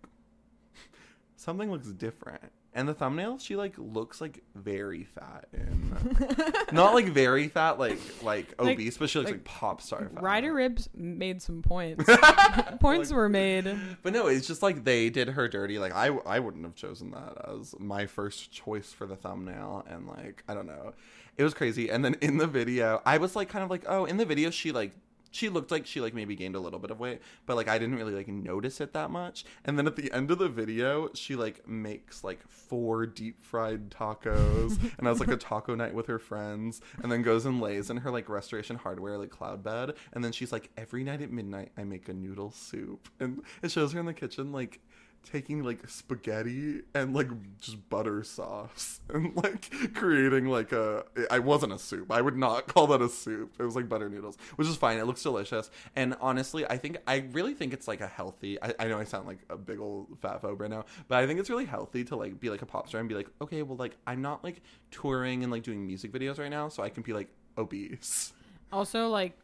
[1.36, 2.52] something looks different.
[2.78, 7.98] And the thumbnail, she like looks like very fat and not like very fat, like
[8.22, 10.22] like Like- obese, but she looks like like, pop star fat.
[10.22, 12.06] Ryder Ripps made some points.
[12.80, 13.76] Points were made.
[14.04, 15.80] But no, it's just like they did her dirty.
[15.80, 20.08] Like I, I wouldn't have chosen that as my first choice for the thumbnail, and
[20.08, 20.94] like I don't know,
[21.36, 21.90] it was crazy.
[21.90, 24.52] And then in the video, I was like kind of like, oh, in the video
[24.52, 24.92] she like
[25.32, 27.78] she looked like she like maybe gained a little bit of weight, but like I
[27.78, 29.46] didn't really like notice it that much.
[29.66, 33.90] And then at the end of the video, she like makes like four deep fried
[33.90, 37.90] tacos and has like a taco night with her friends, and then goes and lays
[37.90, 41.32] in her like restoration hardware like cloud bed, and then she's like every night at
[41.32, 44.80] midnight I make a noodle soup, and it shows her in the kitchen like
[45.24, 47.28] taking like spaghetti and like
[47.60, 52.12] just butter sauce and like creating like a I wasn't a soup.
[52.12, 53.54] I would not call that a soup.
[53.60, 54.98] It was like butter noodles, which is fine.
[54.98, 55.70] It looks delicious.
[55.96, 59.04] And honestly, I think I really think it's like a healthy I, I know I
[59.04, 62.04] sound like a big old fat phobe right now, but I think it's really healthy
[62.06, 64.44] to like be like a pop star and be like, okay, well like I'm not
[64.44, 68.34] like touring and like doing music videos right now, so I can be like obese.
[68.72, 69.38] Also, like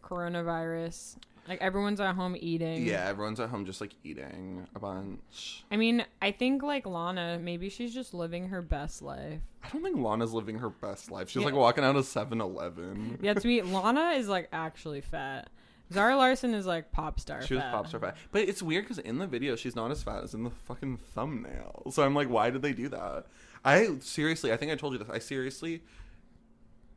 [0.00, 1.16] coronavirus.
[1.48, 2.84] Like everyone's at home eating.
[2.86, 5.64] Yeah, everyone's at home just like eating a bunch.
[5.70, 9.40] I mean, I think like Lana, maybe she's just living her best life.
[9.64, 11.28] I don't think Lana's living her best life.
[11.28, 11.46] She's Yeah.
[11.46, 13.18] like walking out of 7 Eleven.
[13.22, 15.48] Yeah, to me, Lana is like actually fat.
[15.92, 17.40] Zara Larsson is like pop star.
[17.40, 17.46] Fat.
[17.48, 17.72] She was fat.
[17.72, 18.16] pop star fat.
[18.32, 20.96] But it's weird because in the video, she's not as fat as in the fucking
[21.14, 21.84] thumbnail.
[21.92, 23.26] So I'm like, why did they do that?
[23.64, 25.08] I seriously, I think I told you this.
[25.10, 25.82] I seriously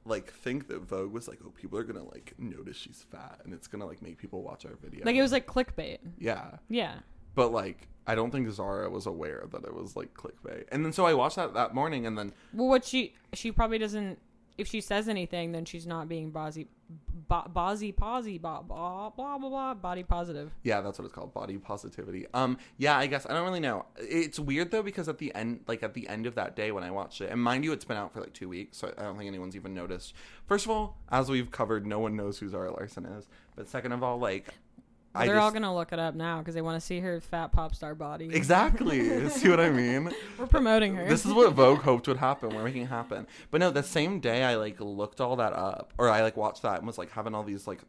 [0.10, 3.54] like think that Vogue was like, oh, people are gonna like notice she's fat, and
[3.54, 5.06] it's gonna like make people watch our video.
[5.06, 6.00] Like it was like clickbait.
[6.18, 6.96] yeah, Yeah.
[7.36, 10.66] but like I don't think Zara was aware that it was like clickbait.
[10.72, 13.78] And then so I watched that that morning, and then Well, what she she probably
[13.78, 14.20] doesn't.
[14.58, 16.68] If she says anything, then she's not being bozzy,
[17.30, 17.92] bo- posy,
[18.38, 20.52] blah blah blah blah, body positive.
[20.64, 22.26] yeah, that's what it's called, body positivity.
[22.34, 23.86] Um, yeah, I guess I don't really know.
[23.98, 26.84] It's weird though because at the end, like at the end of that day when
[26.84, 29.04] I watched it, and mind you, it's been out for like two weeks, so I
[29.04, 30.14] don't think anyone's even noticed.
[30.48, 33.28] First of all, as we've covered, no one knows who Zara Larsson is.
[33.56, 34.54] But second of all, like.
[35.16, 37.52] They're just, all gonna look it up now because they want to see her fat
[37.52, 38.30] pop star body.
[38.34, 39.30] Exactly.
[39.32, 40.12] See what I mean?
[40.38, 41.08] We're promoting her.
[41.08, 42.56] This is what Vogue hoped would happen.
[42.56, 43.26] We're making it happen.
[43.50, 46.62] But no, the same day I like looked all that up, or I like watched
[46.62, 47.80] that and was like having all these like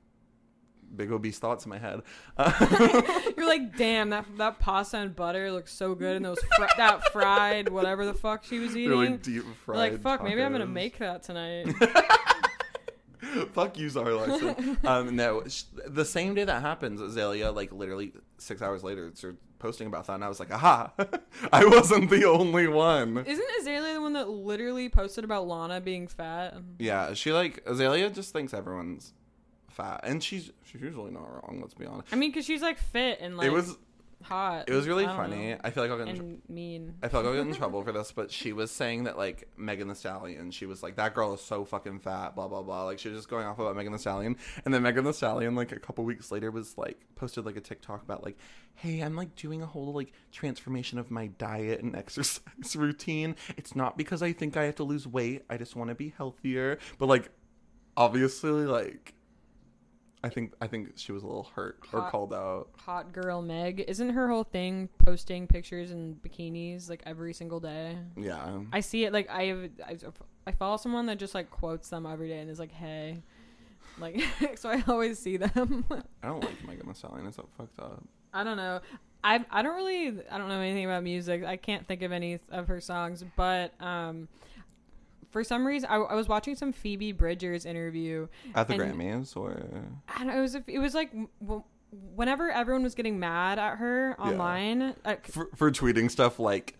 [0.96, 2.00] big obese thoughts in my head.
[3.37, 7.12] You're like, damn, that that pasta and butter looks so good, and those fr- that
[7.12, 8.90] fried whatever the fuck she was eating.
[8.90, 9.78] really deep You're fried.
[9.78, 11.74] like, fuck, maybe I'm gonna make that tonight.
[13.52, 14.78] Fuck you, Zara Larsson.
[14.84, 19.38] um, no, sh- the same day that happens, Azealia, like literally six hours later, started
[19.58, 20.92] posting about that, and I was like, aha,
[21.52, 23.18] I wasn't the only one.
[23.26, 26.56] Isn't Azealia the one that literally posted about Lana being fat?
[26.78, 29.12] Yeah, she like Azealia just thinks everyone's
[29.68, 31.58] fat, and she's she's usually not wrong.
[31.60, 32.08] Let's be honest.
[32.12, 33.76] I mean, because she's like fit and like it was
[34.22, 34.68] hot.
[34.68, 35.50] it was really I funny.
[35.50, 35.59] know.
[35.64, 36.94] I feel like I'll get in tr- mean.
[37.02, 39.48] I feel like I'll get in trouble for this, but she was saying that like
[39.56, 42.85] Megan Thee Stallion, she was like that girl is so fucking fat, blah blah blah.
[42.85, 45.54] Like she was just going off about Megan Thee Stallion, and then Megan Thee Stallion
[45.54, 48.37] like a couple weeks later was like posted like a TikTok about like,
[48.74, 53.37] hey, I'm like doing a whole like transformation of my diet and exercise routine.
[53.56, 55.44] It's not because I think I have to lose weight.
[55.50, 56.78] I just want to be healthier.
[56.98, 57.30] But like,
[57.96, 59.14] obviously, like.
[60.22, 62.68] I think I think she was a little hurt or called out.
[62.85, 63.85] Hot girl Meg.
[63.88, 67.96] Isn't her whole thing posting pictures in bikinis like every single day?
[68.16, 69.96] Yeah, I see it like I have I,
[70.46, 73.22] I follow someone that just like quotes them every day and is like, "Hey."
[73.98, 74.22] Like
[74.56, 75.85] so I always see them.
[76.22, 77.26] I don't like Megan Thee Stallion.
[77.26, 78.02] It's so fucked up.
[78.33, 78.80] I don't know.
[79.22, 81.44] I I don't really I don't know anything about music.
[81.44, 84.28] I can't think of any of her songs, but um
[85.30, 89.36] for some reason I, I was watching some Phoebe Bridgers interview At the And- Grammys,
[89.36, 89.62] or
[90.08, 91.10] I know, it was it was like
[92.14, 94.24] whenever everyone was getting mad at her Yeah.
[94.24, 96.76] online uh, for, for tweeting stuff like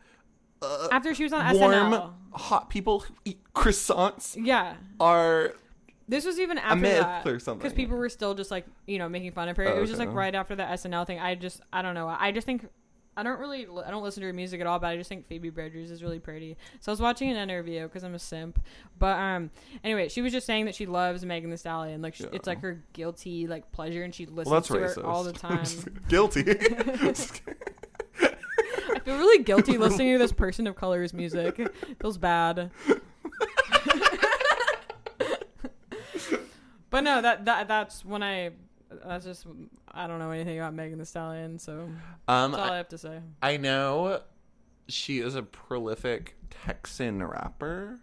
[0.63, 2.13] uh, after she was on warm, SNL.
[2.33, 5.55] hot people who eat croissants Yeah, are
[6.09, 7.61] this was even after myth that or something.
[7.63, 9.67] because people were still just like you know making fun of her.
[9.67, 11.19] Oh, it was just like right after the SNL thing.
[11.19, 12.09] I just I don't know.
[12.09, 12.69] I just think.
[13.21, 15.27] I don't really, I don't listen to her music at all, but I just think
[15.29, 16.57] Phoebe Bridgers is really pretty.
[16.81, 18.59] So I was watching an interview because I'm a simp.
[18.99, 19.51] But um,
[19.85, 22.01] anyway, she was just saying that she loves Megan Thee Stallion.
[22.01, 22.29] Like sh Yeah.
[22.33, 25.23] it's like her guilty like pleasure, and she listens well, that's to racist her all
[25.23, 25.65] the time.
[26.09, 26.45] Guilty.
[28.93, 31.61] I feel really guilty listening to this person of color's music.
[32.01, 32.71] Feels bad.
[36.91, 38.51] but no, that that that's when I.
[39.07, 39.47] That's just
[39.93, 41.89] I don't know anything about Megan Thee Stallion, so
[42.29, 43.21] um, that's all I I, have to say.
[43.43, 44.21] I know
[44.89, 48.01] she is a prolific Texan rapper.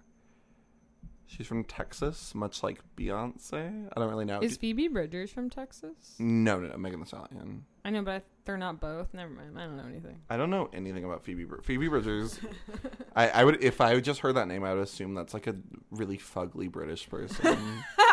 [1.26, 3.90] She's from Texas, much like Beyonce.
[3.94, 4.40] I don't really know.
[4.40, 6.16] Is Phoebe Bridgers from Texas?
[6.20, 7.66] no, no, no, Megan Thee Stallion.
[7.84, 9.14] I know, but I, they're not both.
[9.14, 9.58] Never mind.
[9.58, 10.20] I don't know anything.
[10.30, 11.44] I don't know anything about Phoebe.
[11.44, 12.40] Br- Phoebe Bridgers.
[13.16, 15.56] I, I would if I just heard that name, I would assume that's like a
[15.92, 17.58] really fugly British person.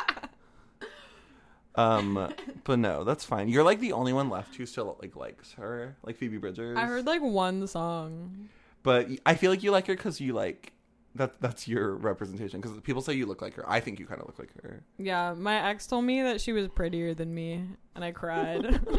[1.77, 2.33] um,
[2.65, 3.49] but no, that's fine.
[3.49, 6.77] You're like the only one left who still like likes her, like Phoebe Bridgers.
[6.77, 8.49] I heard like one song.
[8.83, 10.73] but I feel like you like her because you like
[11.15, 11.41] that.
[11.41, 12.61] That's your representation.
[12.61, 13.65] Because people say you look like her.
[13.69, 14.83] I think you kind of look like her.
[14.99, 18.81] Yeah, my ex told me that she was prettier than me, and I cried.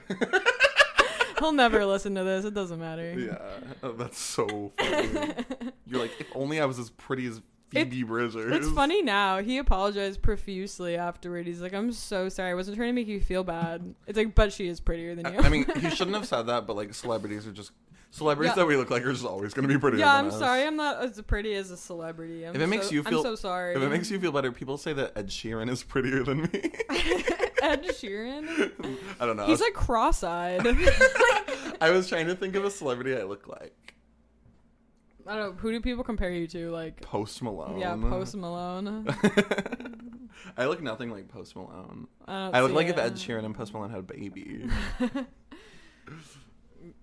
[1.38, 2.44] He'll never listen to this.
[2.44, 3.18] It doesn't matter.
[3.18, 3.38] Yeah,
[3.82, 5.34] oh, that's so funny.
[5.86, 7.40] You're like, if only I was as pretty as
[7.72, 8.34] Phoebe Bridgers.
[8.56, 9.38] It's funny now.
[9.38, 11.46] He apologized profusely afterward.
[11.46, 12.50] He's like, "I'm so sorry.
[12.50, 15.32] I wasn't trying to make you feel bad." It's like, but she is prettier than
[15.32, 15.40] you.
[15.40, 17.72] I mean, he shouldn't have said that, but like celebrities are just
[18.10, 18.56] celebrities Yeah.
[18.56, 20.00] that we look like are just always going to be prettier.
[20.00, 20.38] yeah, I'm us.
[20.38, 20.64] sorry.
[20.64, 22.46] I'm not as pretty as a celebrity.
[22.46, 23.74] I'm If it makes so- you feel- I'm so sorry.
[23.74, 26.48] If it makes you feel better, people say that Ed Sheeran is prettier than me.
[27.62, 28.72] Ed Sheeran,
[29.20, 29.46] I don't know.
[29.46, 30.60] he's like cross-eyed.
[31.80, 33.91] I was trying to think of a celebrity I look like.
[35.26, 35.60] I don't know.
[35.60, 36.70] Who do people compare you to?
[36.70, 37.78] Like, Post Malone.
[37.78, 39.06] yeah, Post Malone.
[40.56, 42.08] I look nothing like Post Malone.
[42.26, 42.98] I, I look like if.
[42.98, 44.68] Ed Sheeran and Post Malone had a baby.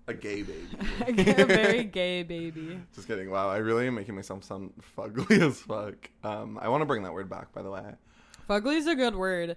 [0.08, 0.68] a gay baby.
[1.32, 2.80] a very gay baby.
[2.94, 3.30] Just kidding.
[3.30, 6.10] Wow, I really am making myself sound fugly as fuck.
[6.22, 7.82] Um, I want to bring that word back, by the way.
[8.48, 9.56] Fugly is a good word.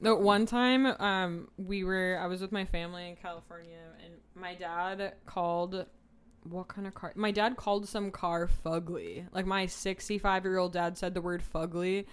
[0.00, 4.54] The one time, um, we were I was with my family in California, and my
[4.54, 5.86] dad called
[6.48, 7.12] what kind of car?
[7.16, 9.26] My dad called some car fugly.
[9.32, 12.06] Like my 65 year old dad said the word fugly,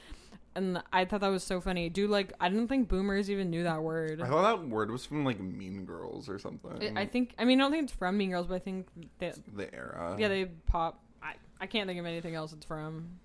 [0.56, 1.90] and I thought that was so funny.
[1.90, 4.22] Dude, like I didn't think boomers even knew that word.
[4.22, 6.96] I thought that word was from like Mean Girls or something.
[6.98, 7.34] I I think.
[7.38, 8.88] I mean, I don't think it's from Mean Girls, but I think
[9.20, 10.16] that the era.
[10.20, 11.04] yeah, they pop.
[11.22, 13.20] I I can't think of anything else it's from.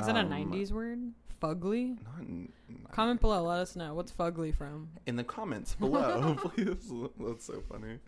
[0.00, 0.98] Is that a Um, '90s word?
[1.40, 1.96] Fugly.
[2.04, 2.52] Not n-
[2.92, 3.42] Comment below.
[3.44, 4.88] Let us know what's fugly from.
[5.06, 6.90] in the comments below, please.
[7.18, 7.98] That's so funny.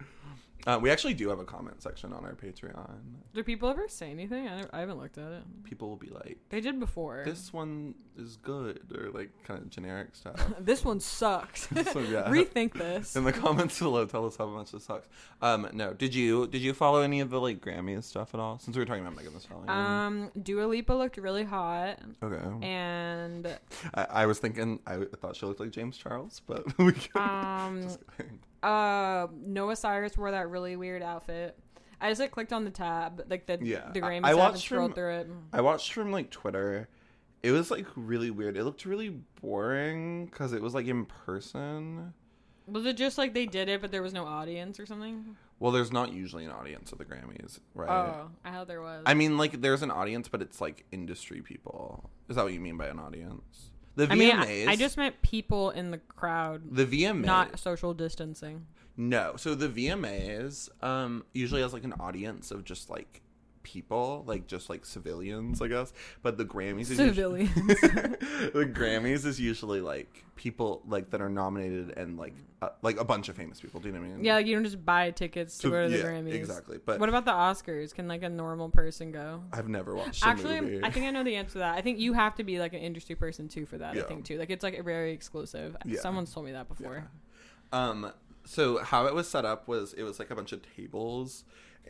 [0.66, 2.98] Uh, we actually do have a comment section on our Patreon.
[3.34, 4.48] Do people ever say anything?
[4.48, 5.42] I, never, I haven't looked at it.
[5.64, 7.22] People will be like, They did before.
[7.24, 10.40] "This one is good," or like kind of generic stuff.
[10.60, 11.68] this one sucks.
[11.92, 13.14] so yeah, Rethink this.
[13.14, 15.08] in the comments below, tell us how much this sucks.
[15.42, 18.58] Um, no, did you did you follow any of the like Grammys stuff at all?
[18.58, 19.68] Since we were talking about Megan Thee Stallion.
[19.68, 22.66] Um, Dua Lipa looked really hot, okay.
[22.66, 23.58] and
[23.94, 27.82] I, I was thinking I thought she looked like James Charles, but we can um,
[27.82, 28.38] just kidding.
[28.64, 31.58] Uh, Noah Cyrus wore that really weird outfit.
[32.00, 34.64] I just like clicked on the tab, like the Yeah, the Grammys I and watched
[34.64, 35.28] scrolled from- through it.
[35.52, 36.88] I watched from like Twitter.
[37.42, 38.56] It was like really weird.
[38.56, 42.14] It looked really boring because it was like in person.
[42.66, 45.36] Was it just like they did it, but there was no audience or something?
[45.60, 47.88] Well, there's not usually an audience at the Grammys, right?
[47.90, 49.02] Oh, I thought there was.
[49.06, 52.10] I mean, like there's an audience, but it's like industry people.
[52.28, 53.70] Is that what you mean by an audience?
[53.96, 54.10] The VMAs.
[54.10, 57.24] I mean, I, I just meant people in the crowd, the VMAs.
[57.24, 58.66] not social distancing.
[58.96, 59.34] No.
[59.36, 63.22] So the VMAs um usually has like an audience of just like
[63.64, 65.92] people, like just like civilians, I guess.
[66.22, 67.80] But the Grammys is usually- Civilians.
[67.80, 73.04] the Grammys is usually like people like that are nominated and like uh, like a
[73.04, 73.80] bunch of famous people.
[73.80, 74.24] Do you know what I mean?
[74.24, 76.32] yeah, like you don't just buy tickets to So- go to the yeah, Grammys.
[76.34, 76.78] exactly.
[76.84, 77.92] But What about the Oscars?
[77.92, 79.42] Can like a normal person go?
[79.52, 80.82] I've never watched Actually.
[80.84, 81.74] I think I know the answer to that.
[81.76, 83.94] I think you have to be like an industry person too for that.
[83.96, 84.02] Yeah.
[84.02, 84.38] I think too.
[84.38, 85.76] Like it's like very exclusive.
[85.84, 86.00] Yeah.
[86.00, 87.08] Someone's told me that before.
[87.72, 88.12] Um,
[88.44, 91.44] so how it was set up was it was like a bunch of tables,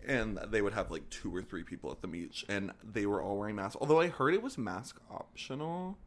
[0.06, 3.22] and they would have like two or three people at them each, and they were
[3.22, 3.76] all wearing masks.
[3.80, 5.98] Although I heard it was mask optional,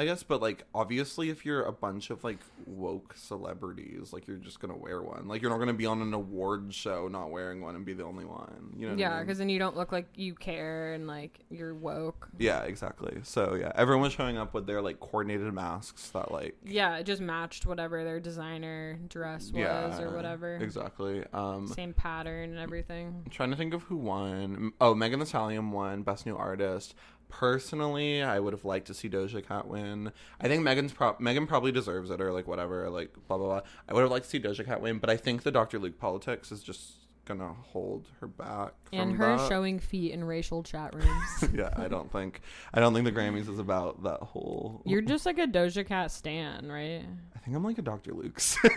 [0.00, 0.22] I guess.
[0.22, 4.76] But like obviously, if you're a bunch of like woke celebrities, like you're just gonna
[4.76, 5.28] wear one.
[5.28, 8.04] Like you're not gonna be on an award show not wearing one and be the
[8.04, 8.72] only one.
[8.76, 8.92] You know?
[8.94, 9.26] what I Yeah, mean?
[9.26, 12.28] because then you don't look like you care and like you're woke.
[12.38, 13.18] Yeah, exactly.
[13.24, 17.04] So yeah, everyone was showing up with their like coordinated masks that like Yeah, it
[17.04, 20.56] just matched whatever their designer dress was yeah or whatever.
[20.56, 21.24] Exactly.
[21.34, 23.22] Um, Same pattern and everything.
[23.26, 24.72] I'm trying to think of who won.
[24.80, 26.94] Oh, Megan Thee Stallion won Best New Artist.
[27.30, 30.12] Personally, I would have liked to see Doja Cat win.
[30.40, 33.60] I think Megan's pro- Megan probably deserves it or like whatever, like blah blah blah.
[33.88, 35.78] I would have liked to see Doja Cat win, but I think the Dr.
[35.78, 36.92] Luke politics is just
[37.24, 38.72] gonna hold her back.
[38.92, 39.48] And from her that.
[39.48, 41.48] showing feet in racial chat rooms.
[41.54, 42.40] yeah, I don't think
[42.74, 44.82] I don't think the Grammys is about that whole.
[44.84, 47.04] You're just like a Doja Cat stan, right?
[47.34, 48.12] I think I'm like a Dr.
[48.12, 48.58] Luke's.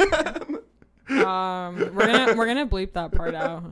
[1.10, 3.64] Um, we're gonna we're gonna bleep that part out.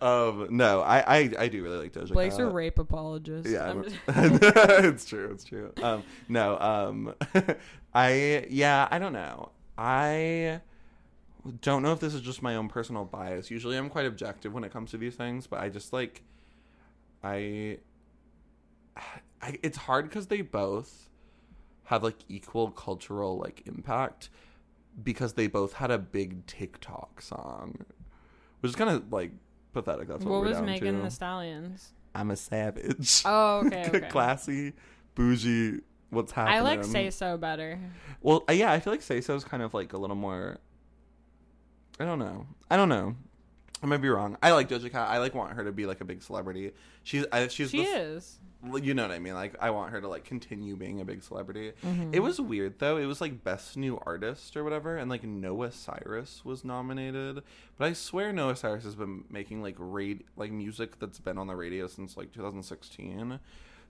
[0.00, 2.46] Um, no, I, I I do really like Doja Blake's Cat.
[2.46, 3.48] a rape apologist.
[3.48, 5.30] Yeah, just- it's true.
[5.32, 5.72] It's true.
[5.82, 7.14] Um, no, um,
[7.94, 9.50] I yeah, I don't know.
[9.76, 10.60] I
[11.62, 13.50] don't know if this is just my own personal bias.
[13.50, 16.22] Usually, I'm quite objective when it comes to these things, but I just like
[17.22, 17.78] I.
[19.40, 21.08] I it's hard because they both
[21.84, 24.28] have like equal cultural like impact
[25.02, 27.84] because they both had a big TikTok song,
[28.60, 29.30] which is kind of like
[29.72, 30.08] pathetic.
[30.08, 31.02] That's what, what we're was down Megan to.
[31.02, 31.92] the Stallions?
[32.14, 33.22] I'm a savage.
[33.24, 34.08] Oh, okay, okay.
[34.08, 34.72] classy,
[35.14, 35.80] bougie.
[36.10, 36.56] What's happening?
[36.56, 37.78] I like Say So better.
[38.22, 40.58] Well, uh, yeah, I feel like Say So's kind of like a little more.
[42.00, 42.46] I don't know.
[42.70, 43.16] I don't know.
[43.82, 44.36] I might be wrong.
[44.42, 45.08] I like Doja Cat.
[45.08, 46.72] I like want her to be like a big celebrity.
[47.04, 48.38] She's I, she's She the- is.
[48.82, 49.34] you know what I mean.
[49.34, 51.72] Like I want her to like continue being a big celebrity.
[51.86, 52.12] Mm-hmm.
[52.12, 52.96] It was weird though.
[52.96, 57.42] It was like best new artist or whatever, and like Noah Cyrus was nominated.
[57.76, 61.46] But I swear Noah Cyrus has been making like rad like music that's been on
[61.46, 63.38] the radio since like 2016.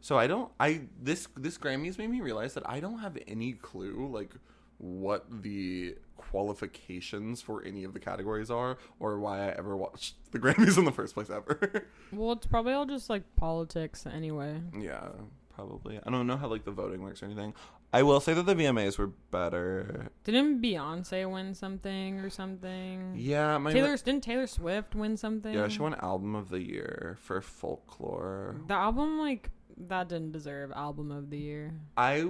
[0.00, 0.50] So I don't.
[0.60, 4.32] I this this Grammys made me realize that I don't have any clue like
[4.78, 10.38] what the qualifications for any of the categories are or why I ever watched the
[10.38, 11.86] Grammys in the first place ever.
[12.12, 14.62] Well, it's probably all just like politics anyway.
[14.78, 15.08] Yeah,
[15.54, 16.00] probably.
[16.04, 17.52] I don't know how like the voting works or anything.
[17.92, 20.08] I will say that the VMAs were better.
[20.24, 23.14] Didn't Beyonce win something or something?
[23.16, 25.52] Yeah, my Taylor didn't Taylor Swift win something?
[25.52, 28.56] yeah, she won album of the year for folklore.
[28.66, 29.50] The album like
[29.88, 31.72] that didn't deserve album of the year.
[31.96, 32.26] I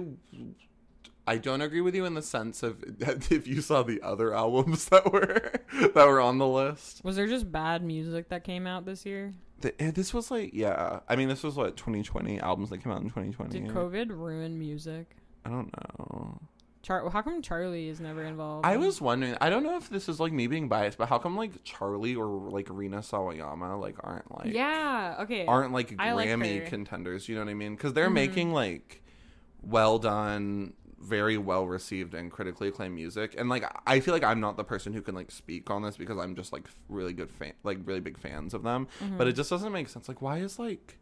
[1.29, 2.83] I don't agree with you in the sense of
[3.31, 5.51] if you saw the other albums that were
[5.93, 7.01] that were on the list.
[7.03, 9.33] Was there just bad music that came out this year?
[9.61, 11.01] The- eh, This was like yeah.
[11.07, 13.59] I mean, this was what 2020 albums that came out in 2020.
[13.59, 15.15] Did COVID ruin music?
[15.45, 16.39] I don't know.
[16.81, 18.65] Char- how come Charli is never involved?
[18.65, 19.35] I was wondering.
[19.41, 22.17] I don't know if this is like me being biased, but how come like Charli
[22.17, 25.17] or like Rina Sawayama like aren't like yeah.
[25.21, 25.45] Okay.
[25.45, 26.59] aren't like I Grammy.
[26.61, 26.67] Mm-hmm.
[26.67, 27.27] contenders?
[27.27, 27.75] You know what I mean?
[27.75, 29.03] Because they're making like
[29.61, 30.71] well done,
[31.01, 34.63] very well received and critically acclaimed music, and like I feel like I'm not the
[34.63, 37.79] person who can like speak on this because I'm just like really good fan, like
[37.85, 38.87] really big fans of them.
[39.03, 39.17] Mm-hmm.
[39.17, 40.07] But it just doesn't make sense.
[40.07, 40.97] Like, why is like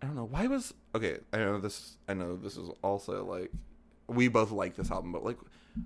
[0.00, 1.18] I don't know why was okay.
[1.32, 1.96] I know this.
[2.08, 3.50] I know this is also like
[4.06, 5.38] we both like this album, but like.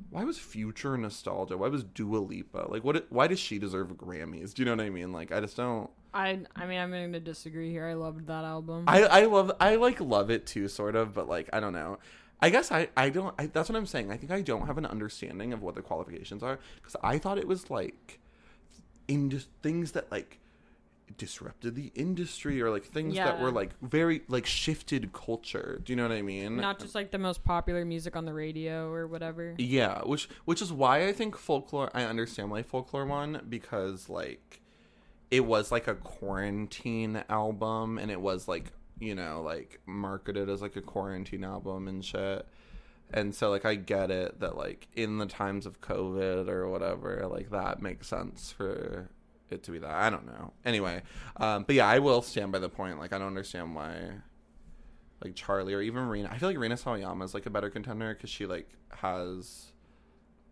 [0.08, 1.58] Why was Future nostalgia?
[1.58, 2.66] Why was Dua Lipa?
[2.70, 3.04] Like, what?
[3.10, 4.54] Why does she deserve Grammys?
[4.54, 5.12] Do you know what I mean?
[5.12, 5.90] Like, I just don't.
[6.14, 6.40] I.
[6.56, 7.86] I mean, I'm going to disagree here.
[7.86, 8.84] I loved that album.
[8.86, 11.98] I I love I like love it too, sort of, but like I don't know.
[12.42, 13.34] I guess I I don't.
[13.38, 14.10] I, that's what I'm saying.
[14.10, 17.38] I think I don't have an understanding of what the qualifications are because I thought
[17.38, 18.18] it was like
[19.08, 20.40] in just things that like
[21.16, 25.80] disrupted the industry or like things that were like very like shifted culture.
[25.84, 26.56] Do you know what I mean?
[26.56, 29.54] Not just like the most popular music on the radio or whatever.
[29.58, 31.90] Yeah, which which is why I think folklore.
[31.94, 34.62] I understand why folklore won because like
[35.30, 38.72] it was like a quarantine album, and it was like
[39.02, 42.46] you know like marketed as like a quarantine album and shit.
[43.14, 47.26] And so like I get it that like in the times of COVID or whatever,
[47.30, 49.10] like that makes sense for
[49.50, 49.90] it to be that.
[49.90, 50.52] I don't know.
[50.64, 51.02] Anyway,
[51.36, 52.98] um, but yeah, I will stand by the point.
[52.98, 54.12] Like I don't understand why
[55.22, 56.28] like Charli or even Rina.
[56.30, 59.72] I feel like Rina Sawayama is like a better contender because she like has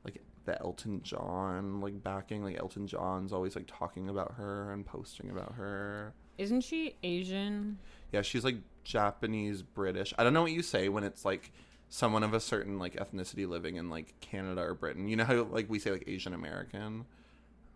[0.05, 2.44] like the Elton John like backing.
[2.44, 6.14] Like Elton John's always like talking about her and posting about her.
[6.38, 7.78] Isn't she Asian?
[8.12, 10.12] Yeah, she's like Japanese British.
[10.18, 11.52] I don't know what you say when it's like
[11.88, 15.08] someone of a certain like ethnicity living in like Canada or Britain.
[15.08, 17.04] You know how like we say like Asian American.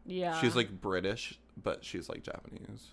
[0.06, 0.40] Yeah.
[0.40, 2.88] She's like British, but she's like Japanese.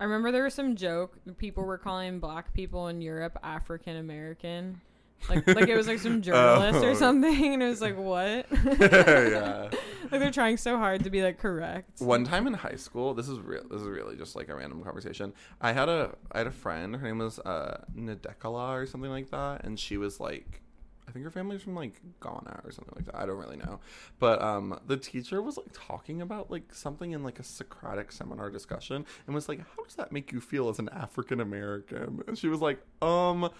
[0.00, 4.80] I remember there was some joke people were calling black people in Europe African American.
[5.28, 6.88] Like like it was like some journalist Oh.
[6.90, 8.46] or something and it was like what?
[8.80, 9.68] yeah.
[10.10, 12.00] like they're trying so hard to be like correct.
[12.00, 13.62] One time in high school, this is real.
[13.70, 15.32] This is really just like a random conversation.
[15.60, 16.94] I had a I had a friend.
[16.96, 20.62] Her name was uh, Nadekala or something like that, and she was like,
[21.08, 23.16] I think her family's from like Ghana or something like that.
[23.16, 23.80] I don't really know,
[24.18, 28.50] but um, the teacher was like talking about like something in like a Socratic seminar
[28.50, 32.36] discussion, and was like, "How does that make you feel as an African American?" And
[32.38, 33.50] she was like, "Um,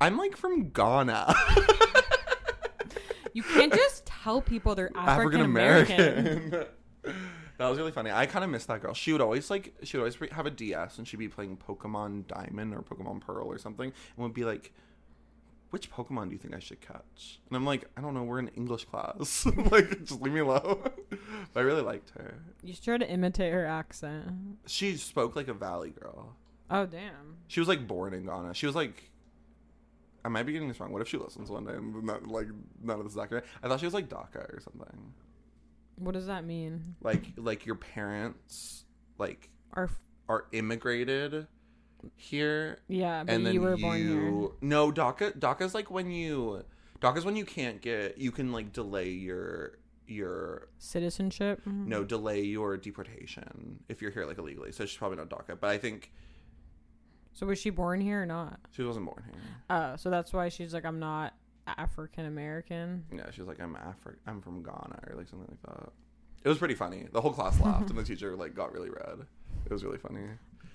[0.00, 1.34] I'm like from Ghana."
[3.32, 5.40] You can't just tell people they're African.
[5.40, 6.50] American.
[7.04, 8.10] that was really funny.
[8.10, 8.94] I kind of miss that girl.
[8.94, 12.26] She would always like she would always have a DS and she'd be playing Pokemon
[12.26, 13.86] Diamond or Pokemon Pearl or something
[14.16, 14.72] and would be like,
[15.70, 18.24] "Which Pokemon do you think I should catch?" And I'm like, "I don't know.
[18.24, 19.46] We're in English class.
[19.70, 20.80] like, just leave me alone."
[21.52, 22.34] but I really liked her.
[22.62, 24.58] You should try to imitate her accent.
[24.66, 26.34] She spoke like a Valley girl.
[26.68, 27.36] Oh damn.
[27.48, 28.54] She was like born in Ghana.
[28.54, 29.09] She was like.
[30.24, 30.92] I might be getting this wrong.
[30.92, 32.48] What if she listens one day and not, like
[32.82, 33.44] none of this is accurate?
[33.62, 35.12] I thought she was like DACA or something.
[35.96, 36.96] What does that mean?
[37.02, 38.84] like like your parents
[39.18, 39.90] like Our
[40.28, 41.46] are immigrated
[42.16, 44.48] here yeah, but and then you were born here.
[44.62, 46.64] no DACA DACA's like when you
[47.00, 51.60] DACA's when you can't get you can like delay your your Citizenship.
[51.66, 51.86] Mhm.
[51.86, 55.68] no delay your deportation if you're here like illegally so she's probably not DACA but
[55.68, 56.10] I think
[57.40, 58.60] So was she born here or not?
[58.70, 61.32] she wasn't born here Oh, so that's why she's like, I'm not
[61.66, 63.04] African American.
[63.10, 65.90] yeah she was like I'm Afri- I'm from Ghana or like something like that
[66.44, 69.20] it was pretty funny the whole class laughed and the teacher like got really red
[69.64, 70.20] it was really funny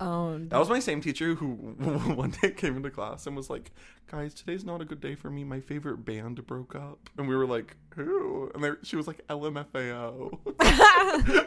[0.00, 1.46] Oh, That was my same teacher who
[2.14, 3.70] one day came into class and was like,
[4.10, 5.42] "Guys, today's not a good day for me.
[5.42, 9.26] My favorite band broke up." And we were like, "Who?" And they, she was like,
[9.28, 10.38] "LMFAO."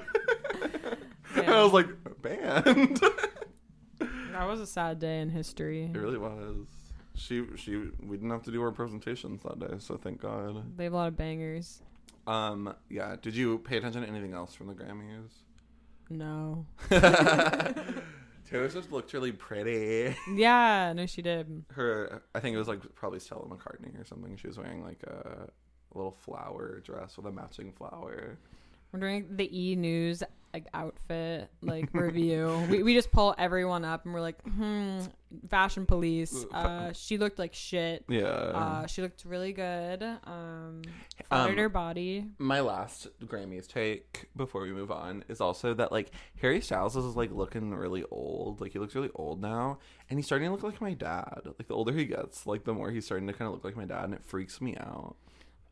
[1.35, 1.87] and I was like,
[2.23, 2.99] "Band."
[4.39, 5.83] That was a sad day in history.
[5.93, 6.65] it really was.
[7.15, 10.77] She she we didn't have to do our presentations that day, so thank God.
[10.77, 11.81] They have a lot of bangers.
[12.25, 15.31] Um yeah, did you pay attention to anything else from the Grammys?
[16.09, 16.65] No.
[18.49, 20.15] Taylor Swift looked really pretty.
[20.33, 21.65] Yeah, no, she did.
[21.73, 25.03] her i think it was like probably stella mccartney or something she was wearing like
[25.03, 25.49] a,
[25.93, 28.37] little flower dress with a matching flower
[28.91, 30.23] We're doing the E News
[30.53, 32.65] like outfit like review.
[32.69, 34.99] we we just pull everyone up and we're like, hmm,
[35.49, 36.45] fashion police.
[36.51, 38.03] Uh, she looked like shit.
[38.07, 40.01] yeah Uh, she looked really good.
[40.03, 40.81] Um,
[41.27, 42.25] flattered Um, her body.
[42.39, 47.15] my last grammys take before we move on is also that like harry styles is
[47.15, 49.77] like looking really old like he looks really old now
[50.09, 52.73] and he's starting to look like my dad like the older he gets like the
[52.73, 55.15] more he's starting to kind of look like my dad and it freaks me out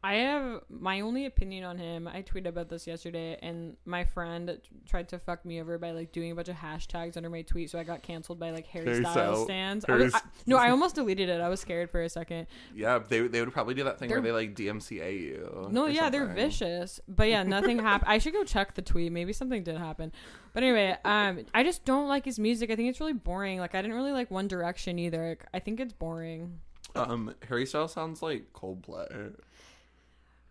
[0.04, 2.08] I have my only opinion on him.
[2.08, 6.12] I tweeted about this yesterday, and my friend tried to fuck me over by like
[6.12, 8.86] doing a bunch of hashtags under my tweet, so I got canceled by like Harry,
[8.86, 9.86] Harry Styles stands.
[9.89, 11.41] I was, I, no, I almost deleted it.
[11.41, 12.45] I was scared for a second.
[12.76, 15.68] Yeah, they they would probably do that thing where They're- they like DMCA you.
[15.72, 17.00] No, yeah, they're vicious.
[17.08, 18.10] But yeah, nothing happened.
[18.12, 19.12] I should go check the tweet.
[19.12, 20.12] Maybe something did happen.
[20.54, 22.70] But anyway, um, I just don't like his music.
[22.70, 23.60] I think it's really boring.
[23.60, 25.30] Like I didn't really like One Direction either.
[25.30, 26.60] Like, I think it's boring.
[26.95, 29.34] Um, Harry Styles sounds like Coldplay.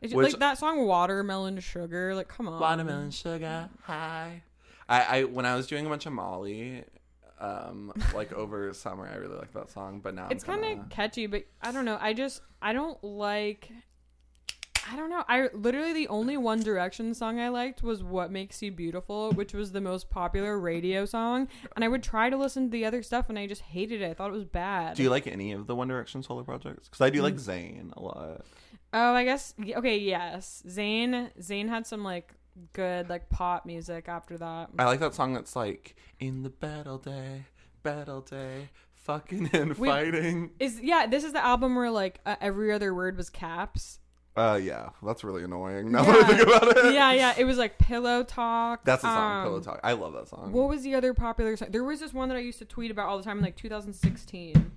[0.01, 4.43] It's Which- like that song "Watermelon Sugar." Like, come on, Watermelon sugar Hi.
[4.89, 6.85] I, I when I was doing a bunch of Molly,
[7.41, 10.01] um, like over summer, I really liked that song.
[10.01, 11.99] But now It's I'm kind kinda, of catchy, but I don't know.
[12.01, 13.71] I just I don't like.
[14.89, 15.25] I don't know.
[15.29, 19.53] I literally the only One Direction song I liked was "What Makes You Beautiful," which
[19.53, 21.49] was the most popular radio song.
[21.75, 24.11] And I would try to listen to the other stuff, and I just hated it.
[24.11, 24.97] I thought it was bad.
[24.97, 26.87] Do you like any of the One Direction solo projects?
[26.89, 28.45] Because I do like Zayn a lot.
[28.99, 29.99] Oh, I guess okay.
[29.99, 31.31] Yes, Zayn.
[31.39, 32.33] Zayn had some like
[32.73, 34.71] good like pop music after that.
[34.79, 37.45] I like that song that's like in the battle day,
[37.83, 39.89] battle day, fucking and Wait.
[39.91, 40.53] fighting.
[40.59, 41.07] Is yeah.
[41.07, 43.99] This is the album where like uh, every other word was caps.
[44.35, 45.93] Uh, yeah, that's really annoying.
[45.93, 46.95] Now that I think about it.
[46.95, 47.35] yeah, yeah.
[47.37, 48.83] It was like pillow talk.
[48.85, 49.37] that's the song.
[49.41, 49.81] um, Pillow Talk.
[49.85, 50.53] I love that song.
[50.53, 51.69] What was the other popular song?
[51.71, 53.57] There was this one that I used to tweet about all the time in like
[53.57, 54.73] 2016.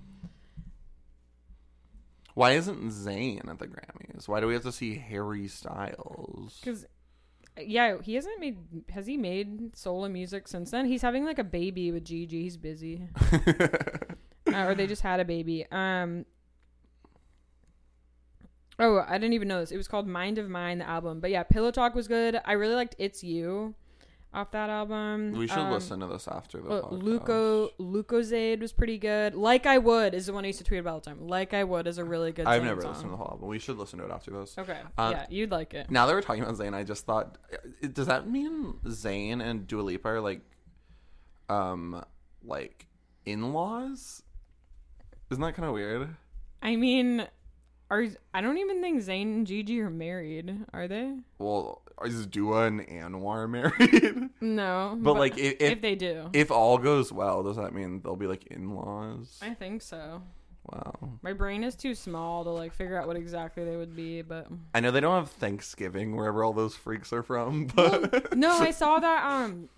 [2.40, 4.26] Why isn't Zayn at the Grammys?
[4.26, 6.58] Why do we have to see Harry Styles?
[6.58, 6.86] Because
[7.60, 8.56] yeah, he hasn't made.
[8.88, 10.86] Has he made solo music since then?
[10.86, 12.44] He's having like a baby with Gigi.
[12.44, 13.06] He's busy.
[14.50, 15.66] uh, or they just had a baby.
[15.70, 16.24] Um.
[18.78, 19.70] Oh, I didn't even know this.
[19.70, 21.20] It was called Mind of Mine, the album.
[21.20, 22.40] But yeah, Pillow Talk was good.
[22.46, 23.74] I really liked It's You
[24.32, 25.32] off that album.
[25.32, 27.02] we should Um, listen to this after the uh, podcast.
[27.02, 29.34] Luco Lucozade was pretty good.
[29.34, 31.26] Like I Would is the one I used to tweet about all the time.
[31.26, 32.46] Like I Would is a really good.
[32.46, 32.90] I've never song.
[32.92, 33.48] listened to the whole album.
[33.48, 34.56] We should listen to it after this.
[34.56, 35.90] Okay, Uh, yeah, you'd like it.
[35.90, 39.66] Now that we're talking about Zayn, I just thought, uh, does that mean Zayn and
[39.66, 40.42] Dua Lipa are like,
[41.48, 42.04] um,
[42.44, 42.86] like
[43.26, 44.22] in-laws?
[45.30, 46.08] Isn't that kind of weird?
[46.62, 47.26] I mean,
[47.90, 51.16] are I don't even think Zayn and Gigi are married, are they?
[51.38, 54.30] Well, is Dua and Anwar married?
[54.40, 58.00] No, but, like, if, if, if they do, if all goes well, does that mean
[58.02, 59.38] they'll be like in-laws?
[59.42, 60.22] I think so.
[60.72, 61.18] Wow.
[61.22, 64.46] My brain is too small to like figure out what exactly they would be, but
[64.74, 68.70] I know they don't have Thanksgiving wherever all those freaks are from, but no, I
[68.70, 69.24] saw that.
[69.24, 69.68] Um,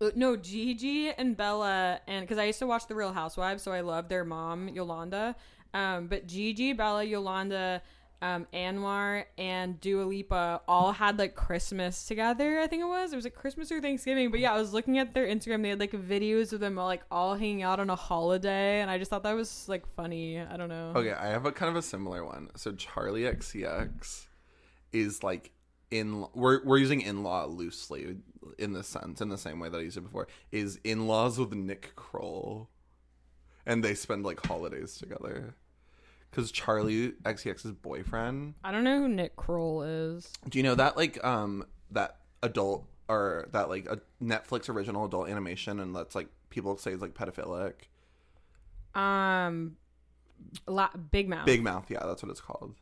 [0.00, 3.72] uh, no, Gigi and Bella, and because I used to watch The Real Housewives, so
[3.72, 5.36] I love their mom Yolanda.
[5.74, 7.82] Um, but Gigi, Bella, Yolanda,
[8.20, 12.60] um, Anwar, and Dua Lipa all had like Christmas together.
[12.60, 13.12] I think it was.
[13.12, 14.30] It was like Christmas or Thanksgiving.
[14.30, 15.62] But yeah, I was looking at their Instagram.
[15.62, 18.98] They had like videos of them like all hanging out on a holiday, and I
[18.98, 20.40] just thought that was like funny.
[20.40, 20.92] I don't know.
[20.96, 22.50] Okay, I have a kind of a similar one.
[22.56, 24.26] So Charli XCX
[24.92, 25.52] is like
[25.90, 28.16] in we're we're using in law loosely
[28.58, 30.28] in the sense, in the same way that I used it before.
[30.50, 32.68] Is in laws with Nick Kroll,
[33.64, 35.54] and they spend like holidays together.
[36.30, 38.54] Because Charli XCX's boyfriend.
[38.62, 40.30] I don't know who Nick Kroll is.
[40.48, 45.28] Do you know that like um that adult or that like a Netflix original adult
[45.28, 47.74] animation, and that's like people say it's like pedophilic.
[48.94, 49.76] Um,
[50.66, 51.46] La- Big Mouth.
[51.46, 52.74] Big Mouth, yeah, that's what it's called.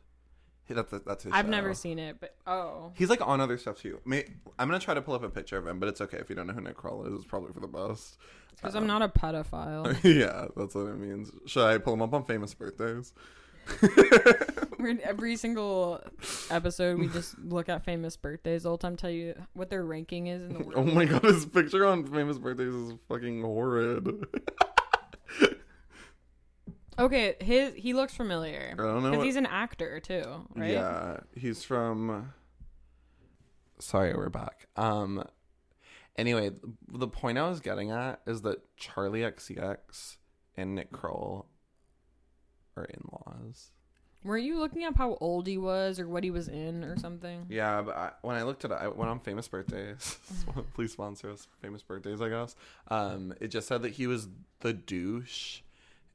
[0.69, 1.31] That's that's his.
[1.31, 1.51] I've show.
[1.51, 4.01] never seen it, but oh, He's like on other stuff too.
[4.05, 4.25] May,
[4.59, 6.35] I'm gonna try to pull up a picture of him, but it's okay if you
[6.35, 7.13] don't know who Nick Kroll is.
[7.13, 8.17] It's probably for the best.
[8.53, 9.97] because I'm not a pedophile.
[10.03, 11.31] yeah, that's what it means.
[11.45, 13.13] Should I pull him up on famous birthdays?
[14.79, 16.01] We're in every single
[16.49, 18.63] episode, we just look at famous birthdays.
[18.63, 20.73] The whole time, tell you what their ranking is in the world.
[20.77, 24.07] Oh my god, this picture on famous birthdays is fucking horrid.
[26.99, 29.11] Okay, his he looks familiar I don't know.
[29.11, 30.71] because What, he's an actor too, right?
[30.71, 32.33] Yeah, he's from.
[33.79, 34.67] Sorry, we're back.
[34.75, 35.23] Um.
[36.17, 36.49] Anyway,
[36.87, 40.17] the point I was getting at is that Charli XCX
[40.55, 41.45] and Nick Kroll
[42.77, 43.71] are in laws.
[44.23, 47.45] Weren't you looking up how old he was or what he was in or something?
[47.49, 50.17] Yeah, but I, when I looked at it, I went on Famous Birthdays.
[50.73, 52.55] Please sponsor us, Famous Birthdays, I guess.
[52.89, 54.27] Um, it just said that he was
[54.59, 55.61] the douche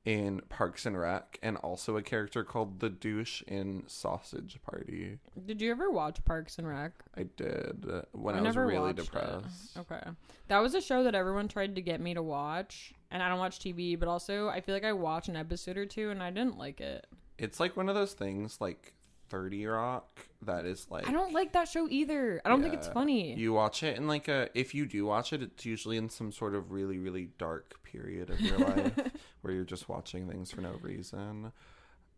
[0.05, 5.19] in Parks and Rec, and also a character called the douche in Sausage Party.
[5.47, 6.93] Did you ever watch Parks and Rec?
[7.17, 9.05] I did uh, when I I, was really watched it.
[9.05, 9.77] depressed.
[9.79, 10.03] Okay.
[10.49, 12.93] That was a show that everyone tried to get me to watch.
[13.11, 15.87] And I don't watch TV, but also I feel like I watched an episode or
[15.87, 17.07] two and I didn't like it.
[17.39, 18.95] It's like one of those things, like
[19.33, 22.41] Thirty Rock, that is like I don't like that show either.
[22.45, 23.35] I don't think it's funny.
[23.35, 26.31] You watch it in like a if you do watch it, it's usually in some
[26.31, 28.93] sort of really really dark period of your life
[29.41, 31.51] where you're just watching things for no reason.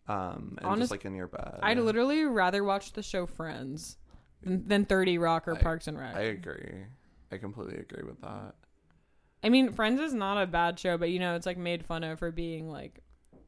[0.08, 1.60] um, and Honest- just like in your bed.
[1.62, 3.96] I'd literally rather watch the show Friends
[4.42, 6.14] than, than 30 Rock or I- Parks and Rec.
[6.16, 6.84] I agree.
[7.32, 8.54] I completely agree with that.
[9.42, 12.02] I mean, Friends is not a bad show, but you know, it's like made fun
[12.02, 13.00] of for being like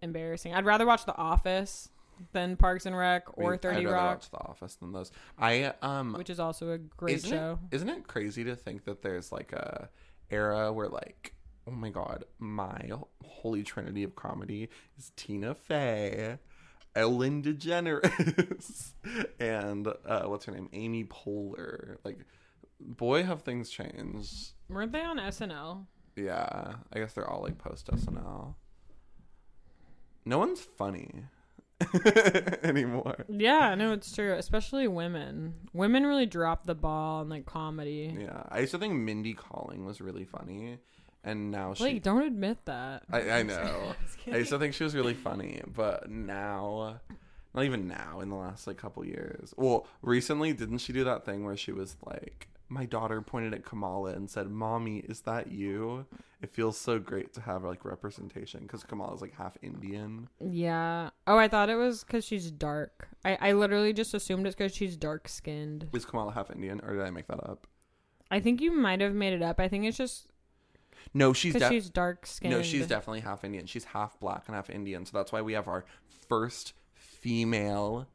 [0.02, 0.54] embarrassing.
[0.54, 1.88] I'd rather watch The Office
[2.32, 4.92] than Parks and Rec I or mean, 30 I'd rather Rock, watch The Office than
[4.92, 5.10] those.
[5.38, 7.58] I um which is also a great isn't show.
[7.70, 9.88] It, isn't it crazy to think that there's like a
[10.30, 11.34] era where like
[11.66, 12.90] oh my god, my
[13.24, 16.38] holy trinity of comedy is Tina Fey,
[16.94, 18.92] Ellen DeGeneres,
[19.40, 21.96] and uh, what's her name, Amy Poehler.
[22.04, 22.20] Like,
[22.80, 24.52] boy, have things changed.
[24.68, 25.86] Weren't they on SNL?
[26.14, 28.54] Yeah, I guess they're all like post SNL.
[30.24, 31.24] No one's funny
[32.62, 33.24] anymore.
[33.28, 34.34] Yeah, no, it's true.
[34.34, 35.54] Especially women.
[35.72, 38.16] Women really drop the ball on like comedy.
[38.18, 40.78] Yeah, I used to think Mindy Kaling was really funny,
[41.24, 41.84] and now she.
[41.84, 43.02] Like, don't admit that.
[43.10, 43.94] I, I know.
[44.32, 47.00] I used to think she was really funny, but now,
[47.54, 49.52] not even now, in the last like couple years.
[49.56, 53.64] Well, recently, didn't she do that thing where she was like, "My daughter pointed at
[53.64, 56.06] Kamala and said, "Mommy, is that you?"
[56.42, 60.28] It feels so great to have like representation because Kamala's like half Indian.
[60.40, 61.10] Yeah.
[61.26, 63.08] Oh, I thought it was because she's dark.
[63.24, 65.88] I, I literally just assumed it's because she's dark skinned.
[65.92, 67.66] Is Kamala half Indian, or did I make that up?
[68.30, 69.60] I think you might have made it up.
[69.60, 70.26] I think it's just
[71.14, 72.52] No, she's de- she's dark skinned.
[72.52, 73.66] no, she's definitely half Indian.
[73.66, 75.84] She's half black and half Indian, so that's why we have our
[76.28, 78.08] first female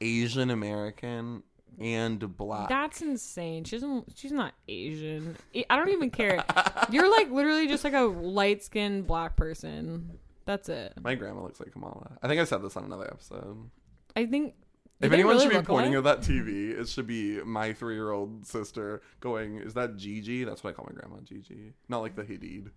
[0.00, 1.42] Asian American
[1.80, 2.68] and black.
[2.68, 3.64] That's insane.
[3.64, 4.12] She doesn't.
[4.16, 5.36] She's not Asian.
[5.68, 6.44] I don't even care.
[6.90, 10.18] You're like literally just like a light skinned black person.
[10.44, 10.94] That's it.
[11.00, 12.18] My grandma looks like Kamala.
[12.22, 13.70] I think I said this on another episode.
[14.16, 14.54] I think.
[15.00, 16.18] If anyone really should be pointing alike?
[16.18, 20.70] at that TV, it should be my three-year-old sister going, "Is that Gigi?" That's what
[20.70, 21.72] I call my grandma, Gigi.
[21.88, 22.70] Not like the Hadid.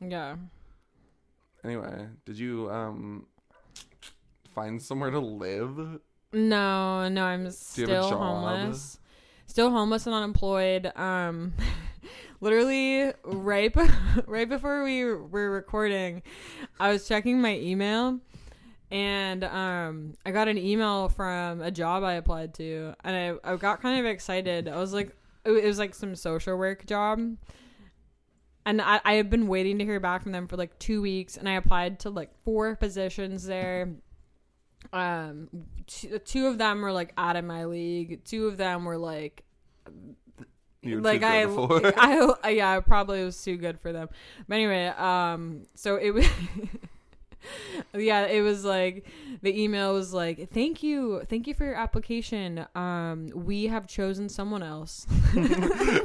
[0.00, 0.36] Yeah.
[1.64, 3.26] Anyway, did you um
[4.54, 6.00] find somewhere to live?
[6.32, 8.98] No, no, I'm you have a still homeless.
[9.46, 10.92] Still homeless and unemployed.
[10.96, 11.54] Um
[12.40, 13.88] literally right be-
[14.26, 16.22] right before we were recording,
[16.78, 18.20] I was checking my email
[18.90, 23.56] and um I got an email from a job I applied to and I, I
[23.56, 24.68] got kind of excited.
[24.68, 27.36] I was like it was- like some social work job.
[28.66, 31.38] And I, I have been waiting to hear back from them for like two weeks,
[31.38, 33.88] and I applied to like four positions there
[34.92, 35.48] um
[35.86, 38.24] two, two of them were like out of my league.
[38.24, 39.44] Two of them were like
[40.84, 41.42] like I.
[41.96, 44.08] I I yeah I probably was too good for them.
[44.46, 46.26] But anyway um so it was
[47.94, 49.06] yeah it was like
[49.42, 52.66] the email was like thank you thank you for your application.
[52.74, 55.06] Um we have chosen someone else.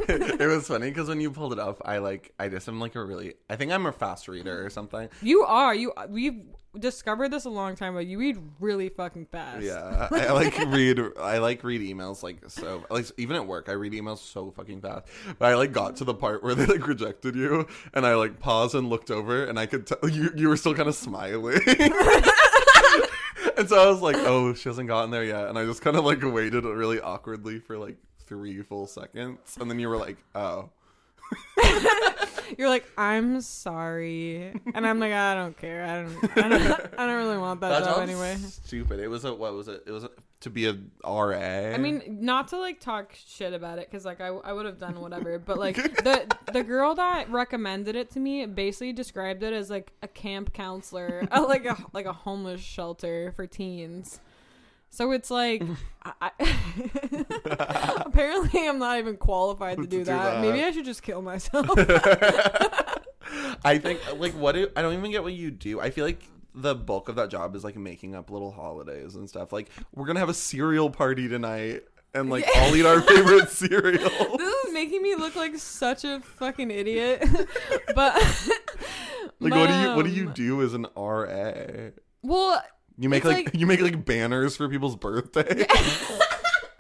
[0.06, 2.96] It was funny because when you pulled it up, I like I just am like
[2.96, 5.10] a really I think I'm a fast reader or something.
[5.22, 5.74] you are.
[5.74, 6.42] You we've
[6.78, 10.58] discovered this a long time ago you read really fucking fast Yeah, I, I like
[10.68, 11.00] read.
[11.20, 12.84] I like read emails like so.
[12.90, 15.08] Like even at work, I read emails so fucking fast.
[15.38, 18.40] But I like got to the part where they like rejected you, and I like
[18.40, 21.60] paused and looked over, and I could tell you you were still kind of smiling.
[23.58, 25.96] and so I was like, "Oh, she hasn't gotten there yet," and I just kind
[25.96, 30.18] of like waited really awkwardly for like three full seconds, and then you were like,
[30.36, 30.70] "Oh."
[32.58, 35.84] You're like, I'm sorry, and I'm like, I don't care.
[35.84, 36.38] I don't.
[36.38, 38.36] I don't, I don't really want that, That job anyway.
[38.38, 39.00] Stupid.
[39.00, 39.84] It was a what was it?
[39.88, 40.12] It was a,
[40.42, 41.74] to be a RA.
[41.74, 44.78] I mean, not to like talk shit about it, because like I, I would have
[44.78, 45.40] done whatever.
[45.40, 49.94] But like the the girl that recommended it to me basically described it as like
[50.04, 54.20] a camp counselor, like a like a homeless shelter for teens.
[54.94, 55.64] So it's like,
[56.04, 60.36] I, I apparently I'm not even qualified to do, do that.
[60.36, 60.42] that.
[60.42, 61.68] Maybe I should just kill myself.
[63.66, 65.82] I think uh, like what do, I don't even get what you do.
[65.82, 66.22] I feel like
[66.54, 69.52] the bulk of that job is like making up little holidays and stuff.
[69.52, 74.38] Like we're gonna have a cereal party tonight, and like all eat our favorite cereal.
[74.38, 77.28] this is making me look like such a fucking idiot.
[77.96, 78.14] but
[79.40, 81.90] Like what do you what do you do as an RA?
[82.22, 82.62] Well,
[82.98, 85.46] You make like, like- you make like banners for people's birthdays.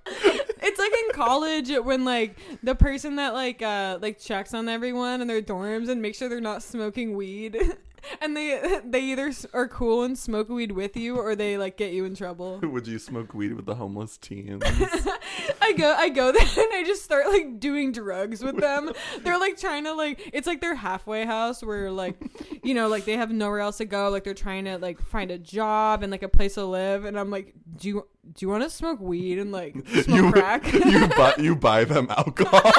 [0.05, 5.21] it's like in college when like the person that like uh like checks on everyone
[5.21, 7.57] in their dorms and makes sure they're not smoking weed.
[8.21, 11.93] And they they either are cool and smoke weed with you or they like get
[11.93, 12.59] you in trouble.
[12.63, 14.63] Would you smoke weed with the homeless teens?
[15.61, 18.91] I go I go there and I just start like doing drugs with them.
[19.23, 22.15] They're like trying to like it's like their halfway house where like
[22.63, 25.31] you know like they have nowhere else to go like they're trying to like find
[25.31, 28.49] a job and like a place to live and I'm like do you do you
[28.49, 30.71] want to smoke weed and like smoke you crack?
[30.71, 32.71] you buy you buy them alcohol.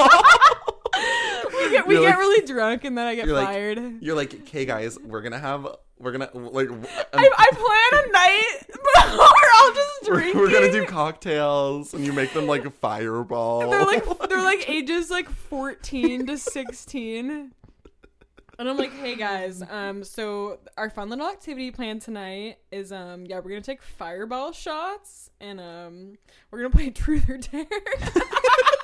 [1.65, 4.03] We get, we get like- really drunk and then I get You're like- fired.
[4.03, 5.67] You're like, okay, guys, we're gonna have
[5.99, 6.69] we're gonna like
[7.13, 10.35] I, I plan a night but we're all just drink.
[10.35, 13.71] we're gonna do cocktails and you make them like a fireball.
[13.71, 17.53] They're like they're like ages like fourteen to sixteen.
[18.57, 23.25] And I'm like, hey guys, um, so our fun little activity plan tonight is um
[23.27, 26.19] yeah, we're gonna take fireball shots and um
[26.51, 27.67] we're gonna play truth or dare.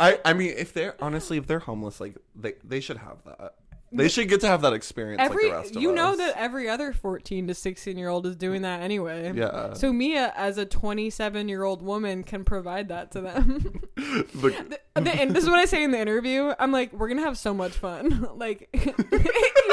[0.00, 3.54] I I mean, if they're honestly, if they're homeless, like they they should have that.
[3.92, 6.18] They should get to have that experience every like the rest of you know us.
[6.18, 9.32] that every other 14 to 16 year old is doing that anyway.
[9.34, 9.72] Yeah.
[9.74, 13.82] So Mia, as a 27 year old woman, can provide that to them.
[13.96, 16.52] The- The- the- and this is what I say in the interview.
[16.60, 18.28] I'm like, we're gonna have so much fun.
[18.36, 18.80] like, you,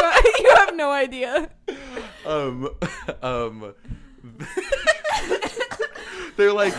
[0.01, 1.49] have, you have no idea.
[2.25, 2.69] um
[3.21, 3.75] um
[6.37, 6.73] they're like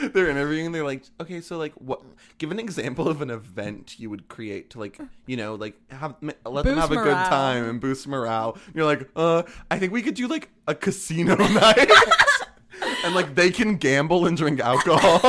[0.12, 2.00] they're interviewing they're like okay so like what
[2.38, 6.14] give an example of an event you would create to like you know like have
[6.22, 9.78] let them Boost have a good time and boost morale And you're like uh i
[9.78, 11.90] think we could do like a casino night
[13.04, 15.20] and like they can gamble and drink alcohol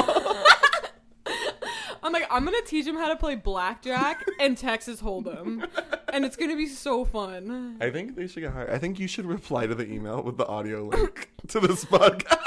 [2.04, 5.66] I'm like, I'm gonna teach them how to play blackjack and Texas Hold'em,
[6.12, 7.78] and it's gonna be so fun.
[7.80, 10.36] i think they should get hired i think you should reply to the email with
[10.38, 12.40] the audio link to this podcast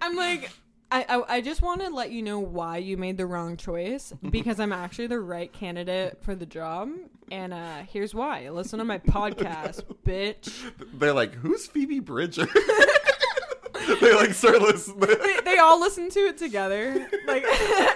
[0.00, 0.50] I'm like.
[0.90, 4.12] I, I, I just want to let you know why you made the wrong choice
[4.30, 6.90] because I'm actually the right candidate for the job.
[7.30, 8.48] And uh, here's why.
[8.50, 10.52] Listen to my podcast, bitch.
[10.94, 12.46] they're like who's phoebe bridger
[14.00, 17.08] they like start listening They, they all listen to it together.
[17.26, 17.44] Like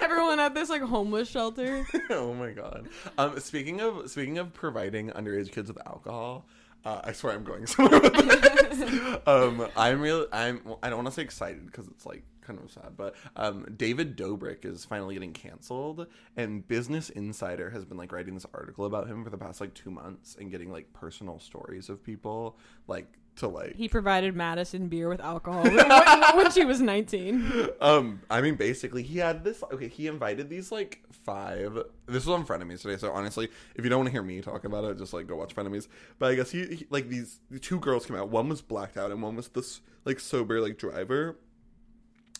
[0.01, 1.85] everyone at this like homeless shelter.
[2.09, 2.89] oh my god.
[3.17, 6.45] Um, speaking of speaking of providing underage kids with alcohol,
[6.85, 9.17] uh, I swear I'm going somewhere with this.
[9.27, 10.27] um, I'm real.
[10.31, 10.61] I'm.
[10.83, 12.23] I don't want to say excited because it's like
[12.55, 17.85] kind of sad, but um, David Dobrik is finally getting canceled, and Business Insider has
[17.85, 20.71] been like writing this article about him for the past like two months and getting
[20.71, 25.63] like personal stories of people like to like He provided Madison beer with alcohol
[26.35, 27.69] when, she was 19.
[27.79, 31.75] um i mean basically he had this okay he invited these like five
[32.07, 34.65] this was on frenemies today so honestly if you don't want to hear me talk
[34.65, 35.87] about it just like go watch frenemies.
[36.19, 38.29] But i guess he, he like these two girls came out.
[38.29, 41.37] One was blacked out and one was this like sober like driver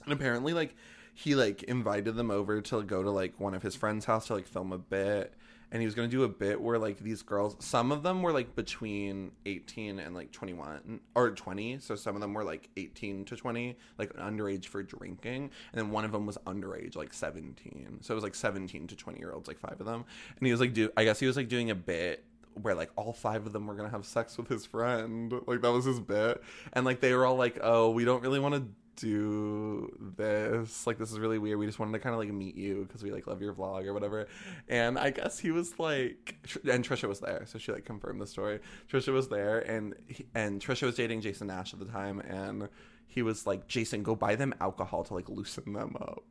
[0.03, 0.75] and apparently like
[1.13, 4.33] he like invited them over to go to like one of his friends house to
[4.35, 5.33] like film a bit.
[5.73, 8.21] And he was going to do a bit where like these girls some of them
[8.21, 12.67] were like between 18 and like 21 or 20 so some of them were like
[12.75, 15.49] 18 to 20 like underage for drinking.
[15.71, 18.95] And then one of them was underage like 17 so it was like 17 to
[18.97, 20.03] 20 year olds like five of them.
[20.37, 22.25] And he was like do i guess he was like doing a bit
[22.61, 25.33] where like all five of them were gonna have sex with his friend.
[25.47, 26.43] Like that was his bit.
[26.73, 30.85] And like they were all like oh we don't really want to do this.
[30.85, 31.59] Like this is really weird.
[31.59, 33.85] We just wanted to kind of like meet you because we like love your vlog
[33.85, 34.27] or whatever.
[34.67, 36.35] And i guess he was like
[36.69, 37.43] and trisha was there.
[37.45, 38.59] So she like confirmed the story.
[38.91, 39.95] Trisha was there and
[40.35, 42.69] and trisha was dating jason nash at the time and
[43.07, 46.23] he was like jason go buy them alcohol to like loosen them up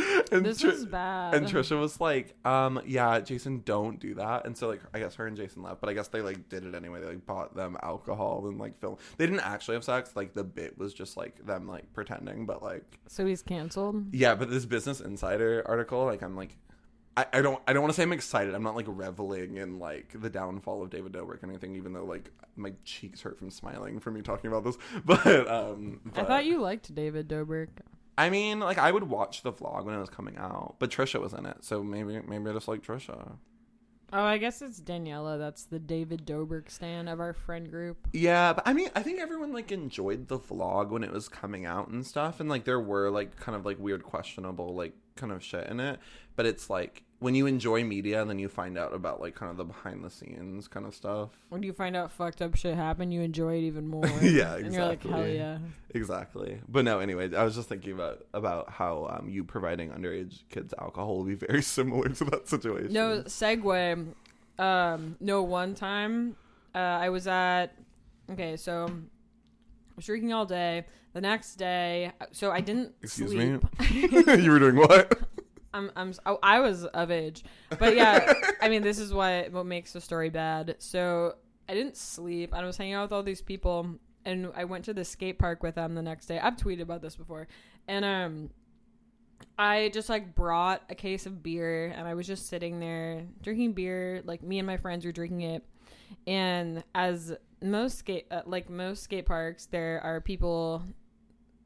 [0.32, 1.34] and This Tri- is bad.
[1.34, 4.46] and Trisha was like, um, yeah, Jason, don't do that.
[4.46, 6.64] And so like I guess her and Jason left, but I guess they like did
[6.64, 7.00] it anyway.
[7.00, 8.96] They like bought them alcohol and like film.
[9.16, 10.12] They didn't actually have sex.
[10.14, 14.14] Like the bit was just like them like pretending, but like So he's canceled.
[14.14, 16.56] yeah, but this Business Insider article, like I'm like
[17.16, 18.54] I, I don't I don't want to say I'm excited.
[18.54, 22.04] I'm not like reveling in like the downfall of David Dobrik or anything, even though
[22.04, 24.78] like my cheeks hurt from smiling from me talking about this.
[25.04, 27.68] But um I thought you liked David Dobrik.
[28.20, 31.18] I mean, like I would watch the vlog when it was coming out, but Trisha
[31.18, 33.36] was in it, so maybe maybe I just like Trisha.
[34.12, 35.38] Oh, I guess it's Daniela.
[35.38, 38.08] That's the David Dobrik stan of our friend group.
[38.12, 41.64] Yeah, but I mean, I think everyone like enjoyed the vlog when it was coming
[41.64, 45.32] out and stuff, and like there were like kind of like weird, questionable like kind
[45.32, 45.98] of shit in it.
[46.36, 49.50] But it's like when you enjoy media and then you find out about like kind
[49.50, 51.30] of the behind the scenes kind of stuff.
[51.50, 54.06] When you find out fucked up shit happened, you enjoy it even more.
[54.22, 55.36] Yeah, And you're like, hell exactly.
[55.36, 55.58] yeah.
[55.94, 56.60] Exactly.
[56.68, 60.72] But no, anyway, I was just thinking about about how um, you providing underage kids
[60.80, 62.92] alcohol will be very similar to that situation.
[62.92, 64.06] No segue.
[64.58, 66.36] Um, no, one time,
[66.74, 67.74] uh, I was at.
[68.30, 70.84] Okay, so I was drinking all day.
[71.12, 73.62] The next day, so I didn't Excuse sleep.
[73.80, 74.36] me.
[74.42, 75.18] you were doing what?
[75.72, 77.44] I'm, I'm, oh, I was of age,
[77.78, 80.76] but yeah, I mean, this is what what makes the story bad.
[80.78, 81.34] So
[81.68, 82.52] I didn't sleep.
[82.54, 83.94] I was hanging out with all these people,
[84.24, 86.38] and I went to the skate park with them the next day.
[86.38, 87.46] I've tweeted about this before,
[87.86, 88.50] and um,
[89.58, 93.74] I just like brought a case of beer, and I was just sitting there drinking
[93.74, 94.22] beer.
[94.24, 95.64] Like me and my friends were drinking it,
[96.26, 100.84] and as most skate, uh, like most skate parks, there are people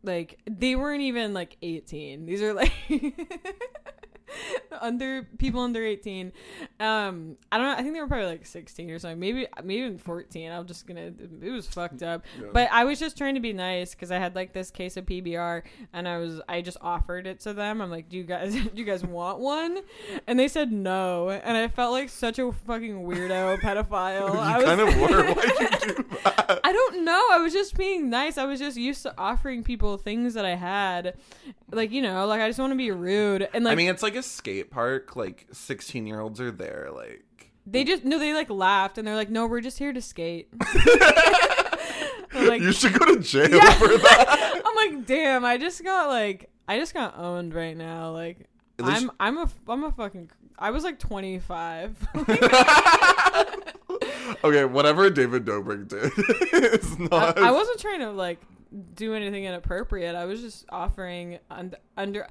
[0.05, 2.72] like they weren't even like 18 these are like
[4.80, 6.32] under people under 18
[6.80, 9.82] um i don't know i think they were probably like 16 or something maybe maybe
[9.82, 11.12] even 14 i'm just gonna
[11.43, 12.49] it was fucked up Yeah.
[12.53, 15.07] but i was just trying to be nice because i had like this case of
[15.07, 15.62] pbr
[15.93, 18.70] and i was i just offered it to them i'm like do you guys do
[18.74, 19.78] you guys want one
[20.26, 24.57] and they said no and i felt like such a fucking weirdo pedophile you I
[24.57, 25.32] was, kind of were.
[25.35, 26.61] Why'd you do that?
[26.64, 27.22] I don't know.
[27.32, 28.39] I was just being nice.
[28.39, 31.14] I was just used to offering people things that I had.
[31.70, 33.49] Like, you know, like I just want to be rude.
[33.55, 35.16] And like I mean, it's like a skate park.
[35.16, 36.91] Like sixteen year olds are there.
[36.95, 40.03] Like they just no, they like laughed and they're like, "No, we're just here to
[40.03, 40.49] skate."
[42.35, 43.72] Like, you should go to jail Yeah.
[43.75, 44.62] for that.
[44.66, 48.49] I'm like, "Damn, I just got like I just got owned right now." Like
[48.83, 52.09] I'm I'm a I'm a fucking I was like 25.
[54.45, 56.12] okay, whatever David Dobrik did
[56.75, 57.39] is I, not.
[57.39, 58.41] I wasn't trying to like
[58.95, 60.14] do anything inappropriate.
[60.16, 62.27] I was just offering un- under.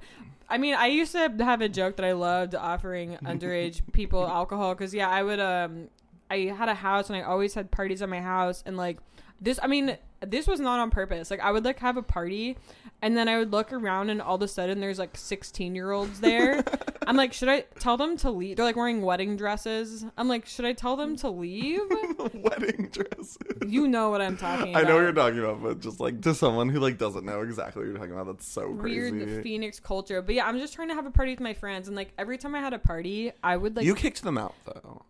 [0.50, 4.76] I mean, I used to have a joke that I loved offering underage people alcohol
[4.76, 5.89] because yeah, I would um,
[6.30, 8.98] I had a house and I always had parties at my house and like
[9.41, 9.60] this.
[9.62, 11.30] I mean, this was not on purpose.
[11.32, 12.58] Like I would like have a party.
[13.02, 15.91] And then I would look around, and all of a sudden, there's like 16 year
[15.91, 16.64] olds there.
[17.08, 18.58] I'm like, should I tell them to leave?
[18.58, 20.06] They're like wearing wedding dresses.
[20.18, 21.82] I'm like, should I tell them to leave?
[22.34, 23.38] wedding dresses.
[23.68, 24.86] You know what I'm talking about.
[24.86, 27.41] I know what you're talking about, but just like to someone who like doesn't know
[27.41, 29.12] exactly what you're talking about, that's so crazy.
[29.12, 30.22] weird Phoenix culture.
[30.22, 32.38] But yeah, I'm just trying to have a party with my friends, and like every
[32.38, 33.86] time I had a party, I would like.
[33.86, 35.04] you kicked them out though.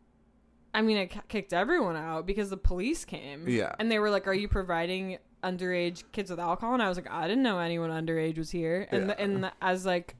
[0.73, 3.47] I mean, I kicked everyone out because the police came.
[3.47, 3.75] Yeah.
[3.79, 7.11] and they were like, "Are you providing underage kids with alcohol?" And I was like,
[7.11, 9.15] "I didn't know anyone underage was here." And Yeah.
[9.19, 10.15] and as like.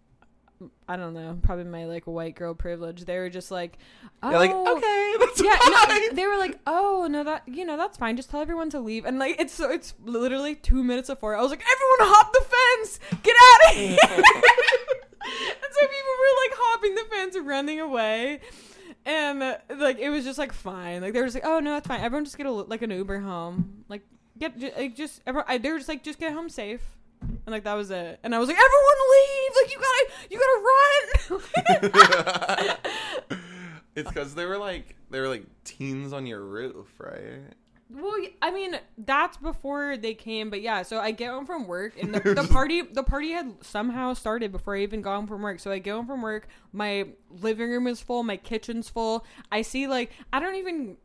[0.87, 3.05] I don't know, probably my like white girl privilege.
[3.05, 3.77] They were just like,
[4.21, 6.01] oh, You're like, okay, that's yeah, fine.
[6.01, 8.15] no, they were like, "Oh no, that you know that's fine.
[8.15, 11.35] Just tell everyone to leave." And like, it's so it's literally two minutes before.
[11.35, 12.45] I was like, "Everyone, hop the
[12.79, 12.99] fence!
[13.23, 18.39] Get out of here!" and so people were like hopping the fence, and running away,
[19.05, 21.01] and uh, like it was just like fine.
[21.01, 22.01] Like they were just like, "Oh no, that's fine.
[22.01, 23.83] Everyone just get a like an Uber home.
[23.89, 24.01] Like
[24.37, 25.45] get like just everyone.
[25.47, 26.81] I, they were just like, just get home safe."
[27.23, 28.19] And like that was it.
[28.23, 29.51] And I was like, "Everyone leave!
[29.61, 30.39] Like you gotta, you
[31.29, 31.49] gotta
[32.59, 33.39] run!"
[33.95, 37.53] it's because they were like they were like teens on your roof, right?
[37.89, 40.81] Well, I mean, that's before they came, but yeah.
[40.81, 44.51] So I get home from work, and the, the party, the party had somehow started
[44.51, 45.59] before I even got home from work.
[45.59, 49.25] So I get home from work, my living room is full, my kitchen's full.
[49.51, 50.97] I see like I don't even.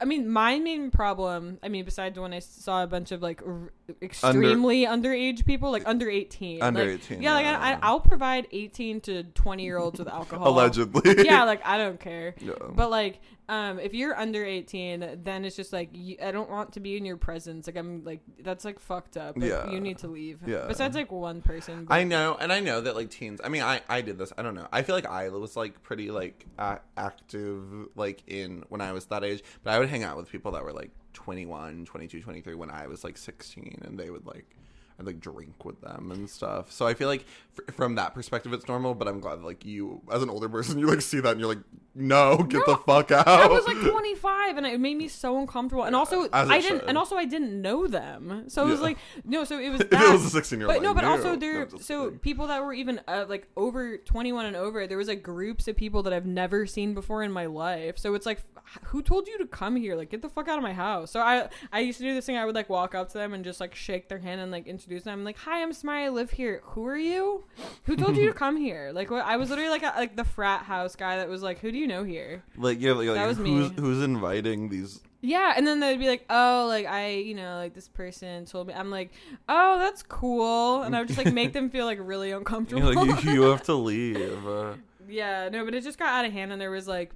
[0.00, 1.58] I mean, my main problem.
[1.62, 5.82] I mean, besides when I saw a bunch of like r- extremely underage people, like
[5.86, 7.58] under eighteen, Under like, 18, yeah, like yeah.
[7.58, 10.48] I, I, I'll provide eighteen to twenty year olds with alcohol.
[10.52, 11.24] Allegedly.
[11.24, 12.34] yeah, like I don't care.
[12.74, 16.72] But like, um, if you're under 18, then it's just like you, I don't want
[16.74, 17.66] to be in your presence.
[17.66, 19.36] Like I'm like that's like fucked up.
[19.36, 19.70] Like, Yeah.
[19.70, 20.38] you need to leave.
[20.46, 20.66] Yeah.
[20.68, 21.84] Besides like one person.
[21.84, 23.40] but- I know, and I know that like teens.
[23.44, 24.32] I mean, I I did this.
[24.38, 24.68] I don't know.
[24.72, 29.06] I feel like I was like pretty like a- active like in when I was
[29.06, 32.54] that age, but I would hang out with people that were like 21, 22, 23
[32.54, 34.56] when I was like 16 and they would like
[34.98, 36.70] I'd like drink with them and stuff.
[36.72, 37.24] So I feel like
[37.68, 40.48] f- from that perspective it's normal, but I'm glad that, like you as an older
[40.48, 41.62] person you like see that and you're like
[41.94, 43.28] no, get No, the fuck out.
[43.28, 45.84] I was like 25, and it made me so uncomfortable.
[45.84, 46.88] And also, as it I didn't, should.
[46.88, 48.44] and also I didn't know them.
[48.48, 48.84] So it was Yeah.
[48.86, 49.44] like no.
[49.44, 50.02] So it was if that.
[50.02, 50.76] it was a 16 year old.
[50.78, 51.68] but no, but also there.
[51.80, 55.68] So people that were even uh, like over 21 and over, there was like groups
[55.68, 57.98] of people that I've never seen before in my life.
[57.98, 59.94] So it's like, f- who told you to come here?
[59.94, 61.10] Like, get the fuck out of my house.
[61.10, 62.38] So I, I used to do this thing.
[62.38, 64.66] I would like walk up to them and just like shake their hand and like
[64.82, 65.20] introduce them.
[65.20, 66.06] I'm like, hi, I'm Smiley.
[66.06, 66.60] I live here.
[66.64, 67.44] Who are you?
[67.84, 68.90] Who told you to come here?
[68.92, 69.24] Like, what?
[69.24, 71.78] I was literally like a, like the frat house guy that was like, who do
[71.78, 72.42] you know here?
[72.56, 73.76] like you're like, That like was who's me.
[73.78, 77.74] who's inviting these Yeah, and then they'd be like, "Oh, like I, you know, like
[77.74, 79.12] this person told me." I'm like,
[79.48, 82.92] "Oh, that's cool," and I would just like make them feel like really uncomfortable.
[82.92, 84.44] Like you, you have to leave.
[84.46, 84.74] Uh,
[85.08, 87.12] yeah, no, but it just got out of hand, and there was like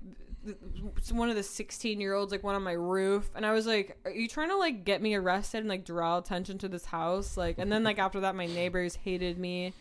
[1.13, 3.97] one of the 16 year olds like went on my roof, and I was like,
[4.05, 7.37] "Are you trying to like get me arrested and like draw attention to this house?"
[7.37, 9.73] Like, and then like after that, my neighbors hated me,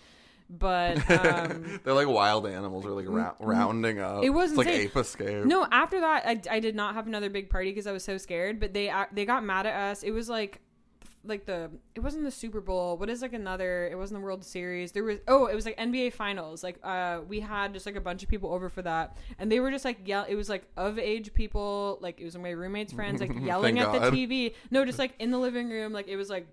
[0.50, 1.80] but um.
[1.84, 4.24] They're like wild animals, or like rou- rounding up.
[4.24, 5.46] It was it's like ape escape.
[5.46, 8.18] No, after that, I, I did not have another big party because I was so
[8.18, 8.60] scared.
[8.60, 10.04] But they ac- they got mad at us.
[10.04, 10.62] It was like
[11.26, 12.98] like the it wasn't the Super Bowl.
[12.98, 13.88] What is like another?
[13.88, 14.92] It wasn't the World Series.
[14.92, 16.64] There was oh, it was like NBA Finals.
[16.64, 19.60] Like uh, we had just like a bunch of people over for that, and they
[19.60, 20.26] were just like yell.
[20.28, 21.98] It was like of age people.
[22.02, 24.14] Like it was my roommate's friends like yelling at God.
[24.14, 24.54] the TV.
[24.72, 25.94] No, just like in the living room.
[25.94, 26.48] Like it was like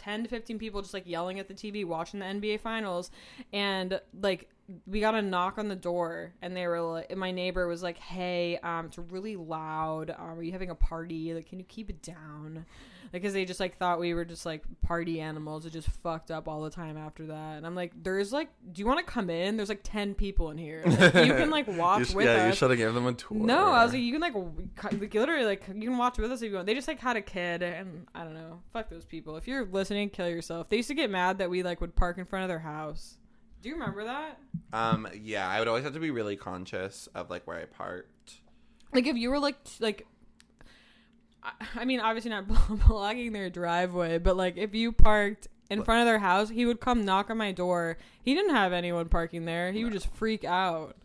[0.00, 3.10] 10 to 15 people just like yelling at the TV watching the NBA finals
[3.52, 4.48] and like
[4.86, 7.98] we got a knock on the door and they were like my neighbor was like
[7.98, 11.90] hey um it's really loud um, are you having a party like can you keep
[11.90, 12.64] it down
[13.12, 16.46] because they just like thought we were just like party animals it just fucked up
[16.46, 19.28] all the time after that and i'm like there's like do you want to come
[19.28, 22.46] in there's like 10 people in here like, you can like watch sh- with yeah,
[22.46, 23.36] you should have given them a tour.
[23.38, 26.30] no, I was like, you can like, w- like, literally like you can watch with
[26.30, 26.66] us if you want.
[26.66, 28.60] They just like had a kid, and I don't know.
[28.72, 29.36] Fuck those people.
[29.36, 30.68] If you're listening, kill yourself.
[30.68, 33.16] They used to get mad that we like would park in front of their house.
[33.62, 34.38] Do you remember that?
[34.72, 38.34] um, yeah, I would always have to be really conscious of like where I parked.
[38.92, 40.06] Like if you were like t- like,
[41.42, 42.46] I- I mean, obviously not
[42.88, 46.80] blocking their driveway, but like if you parked in front of their house, he would
[46.80, 47.96] come knock on my door.
[48.22, 49.70] He didn't have anyone parking there.
[49.72, 50.96] He would just freak out.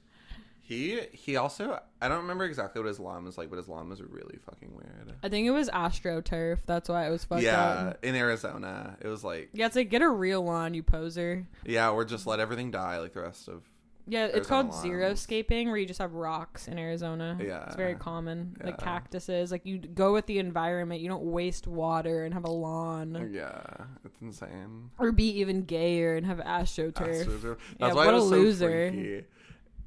[0.68, 3.88] He he also I don't remember exactly what his lawn was like, but his lawn
[3.88, 5.14] was really fucking weird.
[5.22, 6.60] I think it was AstroTurf.
[6.66, 7.62] That's why it was fucked yeah,
[7.92, 8.04] up.
[8.04, 11.46] in Arizona, it was like Yeah, it's like get a real lawn, you poser.
[11.66, 13.62] yeah, or just let everything die like the rest of
[14.08, 15.20] Yeah, it's Arizona called xeriscaping, lawns.
[15.22, 17.38] scaping, where you just have rocks in Arizona.
[17.40, 17.66] Yeah.
[17.68, 18.56] it's very common.
[18.64, 21.02] Like cactuses, like you go with the environment.
[21.02, 23.62] You don't waste water and have a lawn, yeah,
[24.04, 24.90] it's insane.
[24.98, 27.26] or be even gayer and have astroturf.
[27.26, 27.58] Astroturf.
[27.78, 28.90] That's Yeah, why what a was so loser.
[28.92, 29.26] freaky.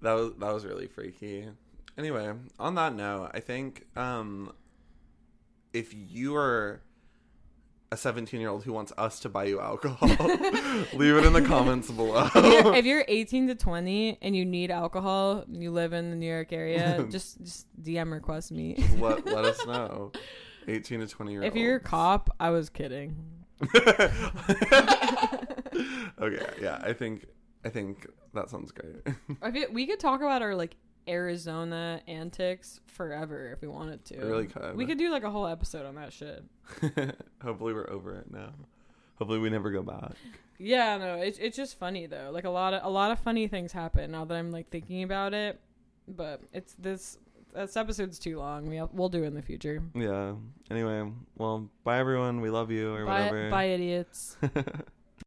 [0.03, 1.49] That was that was really freaky.
[1.97, 4.53] Anyway, on that note, I think um,
[5.73, 6.83] if you are
[7.91, 10.09] a 17 year old who wants us to buy you alcohol,
[10.95, 12.29] leave it in the comments below.
[12.35, 16.11] if, you're, if you're 18 to 20 and you need alcohol, and you live in
[16.11, 18.77] the New York area, just just DM request me.
[18.99, 20.13] let, let us know.
[20.69, 21.57] 18 to 20 year olds.
[21.57, 23.17] if you're a cop, I was kidding.
[26.21, 27.25] okay, yeah, I think
[27.65, 28.97] I think that sounds great.
[29.43, 30.77] I feel, we could talk about our like
[31.09, 34.19] Arizona antics forever if we wanted to.
[34.19, 34.77] We really could.
[34.77, 36.45] We could do like a whole episode on that shit.
[37.43, 38.53] Hopefully we're over it now.
[39.17, 40.13] Hopefully we never go back.
[40.59, 42.31] Yeah, no, it's it's just funny though.
[42.33, 45.03] Like a lot of a lot of funny things happen now that I'm like thinking
[45.03, 45.61] about it.
[46.07, 47.19] But it's this
[47.55, 48.69] this episode's too long.
[48.69, 49.83] We'll we'll do it in the future.
[49.95, 50.35] Yeah.
[50.71, 52.41] Anyway, well, bye everyone.
[52.41, 53.51] We love you or Bye, whatever.
[53.51, 54.37] bye, idiots.